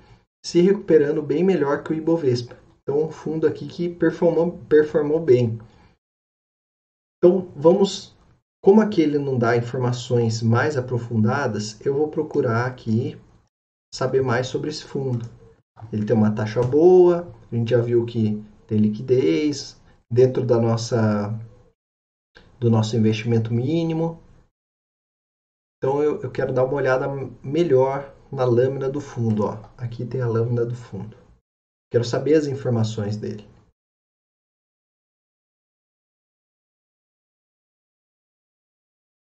[0.45, 2.57] se recuperando bem melhor que o Ibovespa.
[2.83, 5.59] Então, um fundo aqui que performou, performou bem.
[7.19, 8.17] Então, vamos.
[8.65, 13.19] Como aqui ele não dá informações mais aprofundadas, eu vou procurar aqui
[13.93, 15.29] saber mais sobre esse fundo.
[15.93, 19.81] Ele tem uma taxa boa, a gente já viu que tem liquidez
[20.13, 21.31] dentro da nossa
[22.61, 24.23] do nosso investimento mínimo.
[25.79, 27.09] Então eu, eu quero dar uma olhada
[27.43, 29.45] melhor na lâmina do fundo.
[29.45, 29.55] Ó.
[29.77, 31.17] Aqui tem a lâmina do fundo.
[31.91, 33.45] Quero saber as informações dele.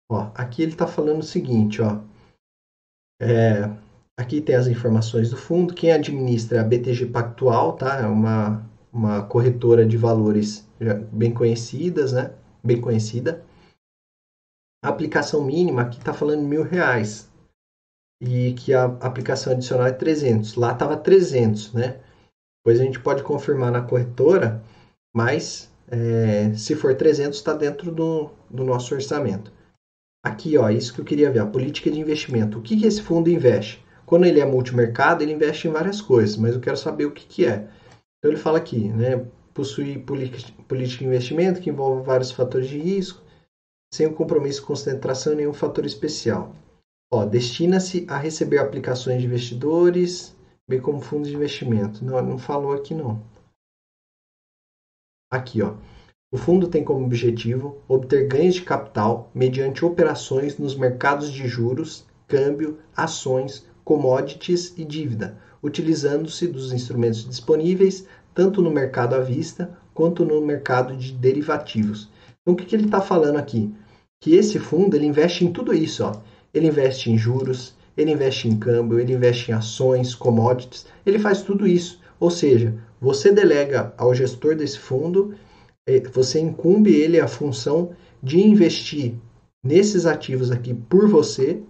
[0.09, 2.01] Ó, aqui ele está falando o seguinte, ó.
[3.19, 3.63] É,
[4.17, 5.73] aqui tem as informações do fundo.
[5.73, 7.99] Quem administra é a BTG Pactual, tá?
[7.99, 8.63] É uma,
[8.95, 10.65] uma corretora de valores
[11.11, 12.31] bem conhecidas, né?
[12.63, 13.43] Bem conhecida.
[14.81, 17.29] A aplicação mínima aqui está falando mil reais
[18.21, 20.55] e que a aplicação adicional é 300.
[20.55, 21.99] Lá estava 300, né?
[22.59, 24.63] Depois a gente pode confirmar na corretora,
[25.13, 29.51] mas é, se for 300 está dentro do, do nosso orçamento.
[30.25, 32.59] Aqui, ó, isso que eu queria ver, a política de investimento.
[32.59, 33.83] O que, que esse fundo investe?
[34.05, 37.27] Quando ele é multimercado, ele investe em várias coisas, mas eu quero saber o que,
[37.27, 37.67] que é.
[38.25, 39.23] Então ele fala aqui, né?
[39.53, 43.21] Possui política de investimento que envolve vários fatores de risco,
[43.93, 46.55] sem o compromisso de concentração em nenhum fator especial.
[47.29, 50.35] Destina-se a receber aplicações de investidores,
[50.67, 52.03] bem como fundos de investimento.
[52.03, 53.23] Não, não falou aqui não.
[55.31, 55.75] Aqui, ó.
[56.31, 62.07] O fundo tem como objetivo obter ganhos de capital mediante operações nos mercados de juros,
[62.27, 68.05] câmbio, ações, commodities e dívida, utilizando-se dos instrumentos disponíveis
[68.35, 72.09] tanto no mercado à vista quanto no mercado de derivativos.
[72.41, 73.73] Então, o que, que ele está falando aqui?
[74.21, 76.03] Que esse fundo ele investe em tudo isso.
[76.03, 76.21] Ó.
[76.53, 81.41] Ele investe em juros, ele investe em câmbio, ele investe em ações, commodities, ele faz
[81.41, 81.99] tudo isso.
[82.19, 85.33] Ou seja, você delega ao gestor desse fundo,
[85.87, 87.91] é, você incumbe ele a função
[88.21, 89.15] de investir
[89.63, 91.61] nesses ativos aqui por você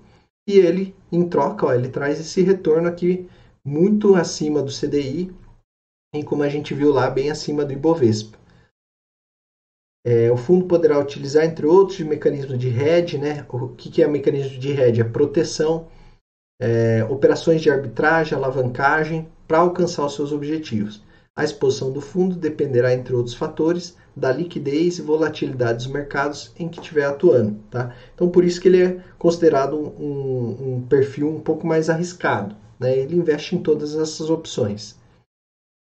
[0.47, 3.27] e ele, em troca, ó, ele traz esse retorno aqui
[3.65, 5.33] muito acima do CDI
[6.13, 8.37] e como a gente viu lá, bem acima do Ibovespa.
[10.05, 13.17] É, o fundo poderá utilizar, entre outros, mecanismos de hedge.
[13.17, 13.43] Né?
[13.49, 15.01] O que, que é mecanismo de hedge?
[15.01, 15.87] É proteção,
[16.61, 21.03] é, operações de arbitragem, alavancagem para alcançar os seus objetivos.
[21.35, 26.69] A exposição do fundo dependerá, entre outros fatores, da liquidez e volatilidade dos mercados em
[26.69, 27.59] que estiver atuando.
[27.69, 27.93] Tá?
[28.13, 32.55] Então, por isso que ele é considerado um, um perfil um pouco mais arriscado.
[32.79, 32.97] Né?
[32.97, 34.99] Ele investe em todas essas opções.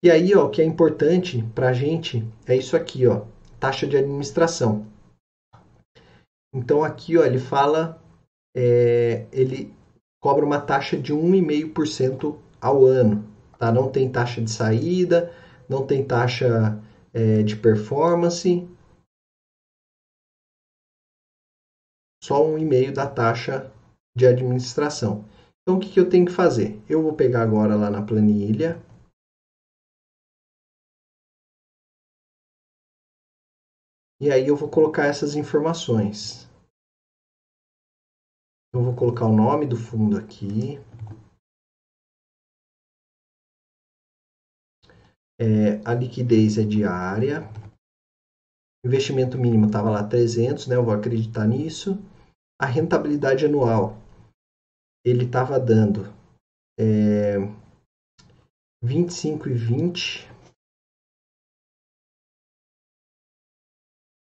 [0.04, 3.26] E aí, ó, o que é importante para a gente é isso aqui, ó,
[3.60, 4.88] taxa de administração.
[6.54, 8.02] Então aqui, ó, ele fala,
[8.56, 9.74] é, ele
[10.22, 13.26] cobra uma taxa de 1,5% ao ano,
[13.58, 13.72] tá?
[13.72, 15.34] Não tem taxa de saída,
[15.68, 16.82] não tem taxa
[17.14, 18.68] é, de performance,
[22.24, 23.72] só um e-mail da taxa
[24.16, 25.26] de administração.
[25.70, 26.82] Então, o que, que eu tenho que fazer?
[26.90, 28.82] Eu vou pegar agora lá na planilha,
[34.20, 36.50] E aí eu vou colocar essas informações.
[38.74, 40.80] Eu vou colocar o nome do fundo aqui.
[45.40, 47.48] É, a liquidez é diária.
[48.84, 50.76] Investimento mínimo estava lá 300, né?
[50.76, 52.00] Eu vou acreditar nisso.
[52.60, 54.09] A rentabilidade anual,
[55.10, 56.14] ele estava dando
[56.80, 57.38] é,
[58.84, 60.28] 25,20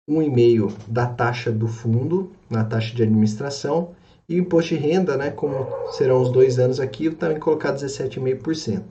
[0.09, 3.95] um e-mail da taxa do fundo, na taxa de administração,
[4.29, 7.73] e o imposto de renda, né, como serão os dois anos aqui, eu também colocar
[7.73, 8.85] 17,5%.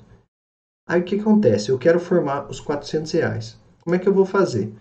[0.87, 1.69] Aí o que acontece?
[1.69, 3.57] Eu quero formar os 400 reais.
[3.81, 4.71] Como é que eu vou fazer?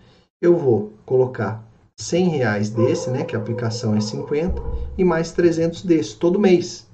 [0.41, 1.63] Eu vou colocar
[1.97, 4.61] 100 reais desse, né, que a aplicação é 50,
[4.97, 6.84] e mais 300 desse, todo mês.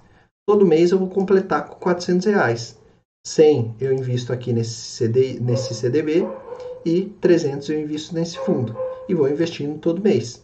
[0.51, 2.77] Todo mês eu vou completar com 400 reais.
[3.25, 6.27] 100 eu invisto aqui nesse, CD, nesse CDB
[6.85, 8.75] e 300 eu invisto nesse fundo
[9.07, 10.43] e vou investindo todo mês.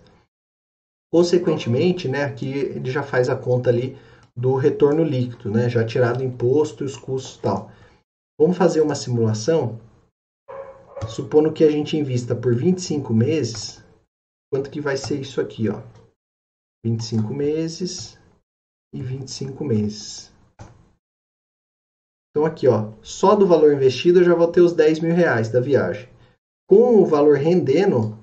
[1.12, 3.98] Consequentemente, né, aqui ele já faz a conta ali
[4.34, 7.70] do retorno líquido, né, já tirado o imposto e os custos tal.
[8.40, 9.78] Vamos fazer uma simulação,
[11.10, 13.84] supondo que a gente invista por 25 meses,
[14.50, 15.82] quanto que vai ser isso aqui, ó?
[16.86, 18.17] 25 meses
[18.98, 20.30] e 25 meses.
[22.32, 25.50] Então aqui, ó, só do valor investido eu já vou ter os 10 mil reais
[25.50, 26.08] da viagem.
[26.68, 28.16] Com o valor rendendo,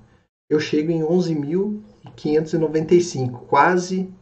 [0.49, 4.13] eu chego em 11.595, quase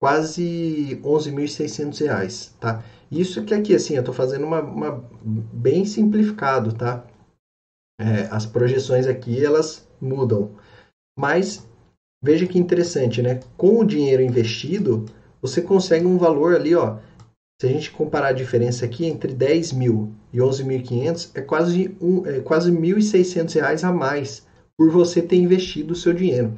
[0.00, 2.84] quase 11.600 reais, tá?
[3.10, 7.04] Isso que aqui, assim, eu estou fazendo uma, uma, bem simplificado, tá?
[8.00, 10.52] É, as projeções aqui, elas mudam.
[11.18, 11.68] Mas,
[12.22, 13.40] veja que interessante, né?
[13.56, 15.04] Com o dinheiro investido,
[15.40, 16.98] você consegue um valor ali, ó.
[17.60, 22.24] Se a gente comparar a diferença aqui entre 10 mil e 11.500, é quase, um,
[22.24, 24.46] é quase 1.600 reais a mais
[24.78, 26.56] por você ter investido o seu dinheiro.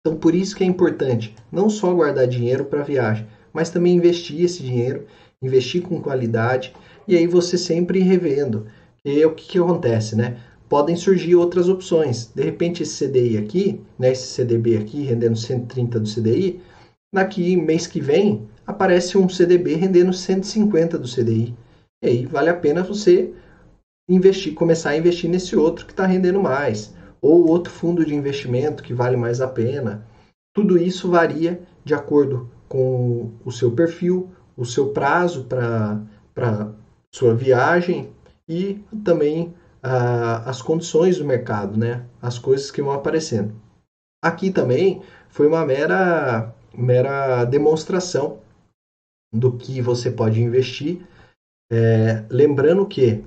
[0.00, 4.44] Então, por isso que é importante não só guardar dinheiro para viagem, mas também investir
[4.44, 5.06] esse dinheiro,
[5.40, 6.74] investir com qualidade
[7.06, 8.66] e aí você sempre revendo.
[9.04, 10.38] E o que, que acontece, né?
[10.68, 12.26] Podem surgir outras opções.
[12.34, 16.60] De repente, esse CDI aqui, né, esse CDB aqui rendendo 130 do CDI,
[17.12, 21.54] daqui mês que vem aparece um CDB rendendo 150 do CDI.
[22.02, 23.32] E aí vale a pena você
[24.08, 28.82] investir, começar a investir nesse outro que está rendendo mais ou outro fundo de investimento
[28.82, 30.04] que vale mais a pena.
[30.52, 36.72] Tudo isso varia de acordo com o seu perfil, o seu prazo para
[37.14, 38.10] sua viagem
[38.48, 42.04] e também ah, as condições do mercado, né?
[42.20, 43.54] as coisas que vão aparecendo.
[44.22, 48.40] Aqui também foi uma mera, mera demonstração
[49.32, 51.00] do que você pode investir.
[51.70, 53.24] É, lembrando que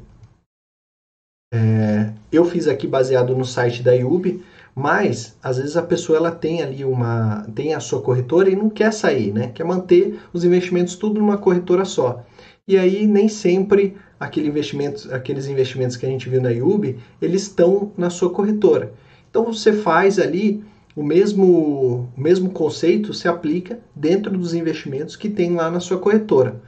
[1.53, 4.43] é, eu fiz aqui baseado no site da IUB,
[4.75, 8.69] mas às vezes a pessoa ela tem ali uma tem a sua corretora e não
[8.69, 9.51] quer sair, né?
[9.53, 12.23] Quer manter os investimentos tudo numa corretora só.
[12.67, 17.43] E aí nem sempre aquele investimento, aqueles investimentos que a gente viu na IUB, eles
[17.43, 18.93] estão na sua corretora.
[19.29, 20.63] Então você faz ali
[20.95, 25.97] o mesmo, o mesmo conceito se aplica dentro dos investimentos que tem lá na sua
[25.97, 26.61] corretora.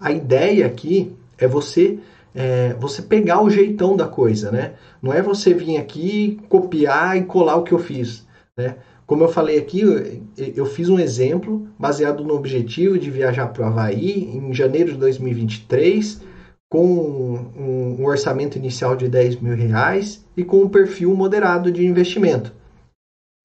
[0.00, 1.98] A ideia aqui é você
[2.34, 4.72] é, você pegar o jeitão da coisa, né?
[5.02, 8.26] Não é você vir aqui copiar e colar o que eu fiz.
[8.56, 8.76] Né?
[9.06, 9.82] Como eu falei aqui,
[10.36, 14.98] eu fiz um exemplo baseado no objetivo de viajar para o Havaí em janeiro de
[14.98, 16.22] 2023,
[16.70, 16.86] com
[17.54, 22.54] um, orçamento inicial de 10 mil reais e com um perfil moderado de investimento.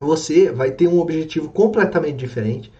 [0.01, 2.71] Você vai ter um objetivo completamente diferente,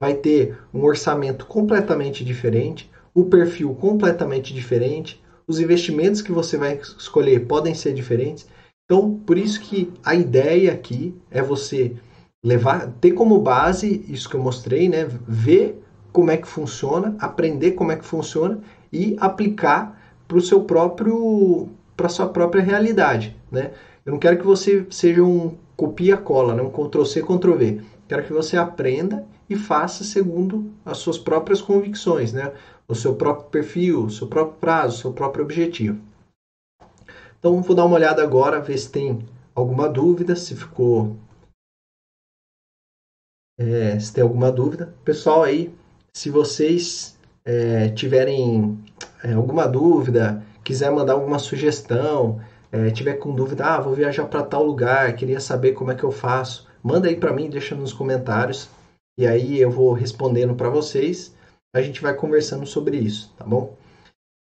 [0.00, 6.76] vai ter um orçamento completamente diferente, o perfil completamente diferente, os investimentos que você vai
[6.76, 8.46] escolher podem ser diferentes.
[8.84, 11.96] Então, por isso que a ideia aqui é você
[12.44, 15.08] levar, ter como base isso que eu mostrei, né?
[15.26, 18.60] Ver como é que funciona, aprender como é que funciona
[18.92, 19.98] e aplicar
[20.28, 23.72] para o seu próprio, para sua própria realidade, né?
[24.04, 26.62] Eu não quero que você seja um copia-cola, né?
[26.62, 27.82] um Ctrl-C, Ctrl-V.
[28.08, 32.52] Quero que você aprenda e faça segundo as suas próprias convicções, né?
[32.88, 36.00] O seu próprio perfil, o seu próprio prazo, o seu próprio objetivo.
[37.38, 41.16] Então, vou dar uma olhada agora, ver se tem alguma dúvida, se ficou.
[43.58, 44.94] É, se tem alguma dúvida.
[45.04, 45.74] Pessoal, aí,
[46.16, 48.78] se vocês é, tiverem
[49.22, 52.40] é, alguma dúvida, quiser mandar alguma sugestão,
[52.72, 56.04] é, tiver com dúvida, ah, vou viajar para tal lugar, queria saber como é que
[56.04, 58.68] eu faço, manda aí para mim, deixa nos comentários
[59.18, 61.34] e aí eu vou respondendo para vocês.
[61.74, 63.76] A gente vai conversando sobre isso, tá bom?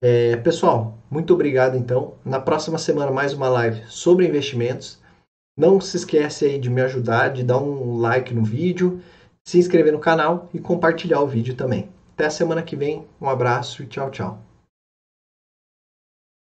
[0.03, 2.15] É, pessoal, muito obrigado então.
[2.25, 5.01] Na próxima semana mais uma live sobre investimentos.
[5.57, 9.01] Não se esquece aí de me ajudar, de dar um like no vídeo,
[9.45, 11.89] se inscrever no canal e compartilhar o vídeo também.
[12.15, 13.05] Até a semana que vem.
[13.21, 14.48] Um abraço e tchau, tchau.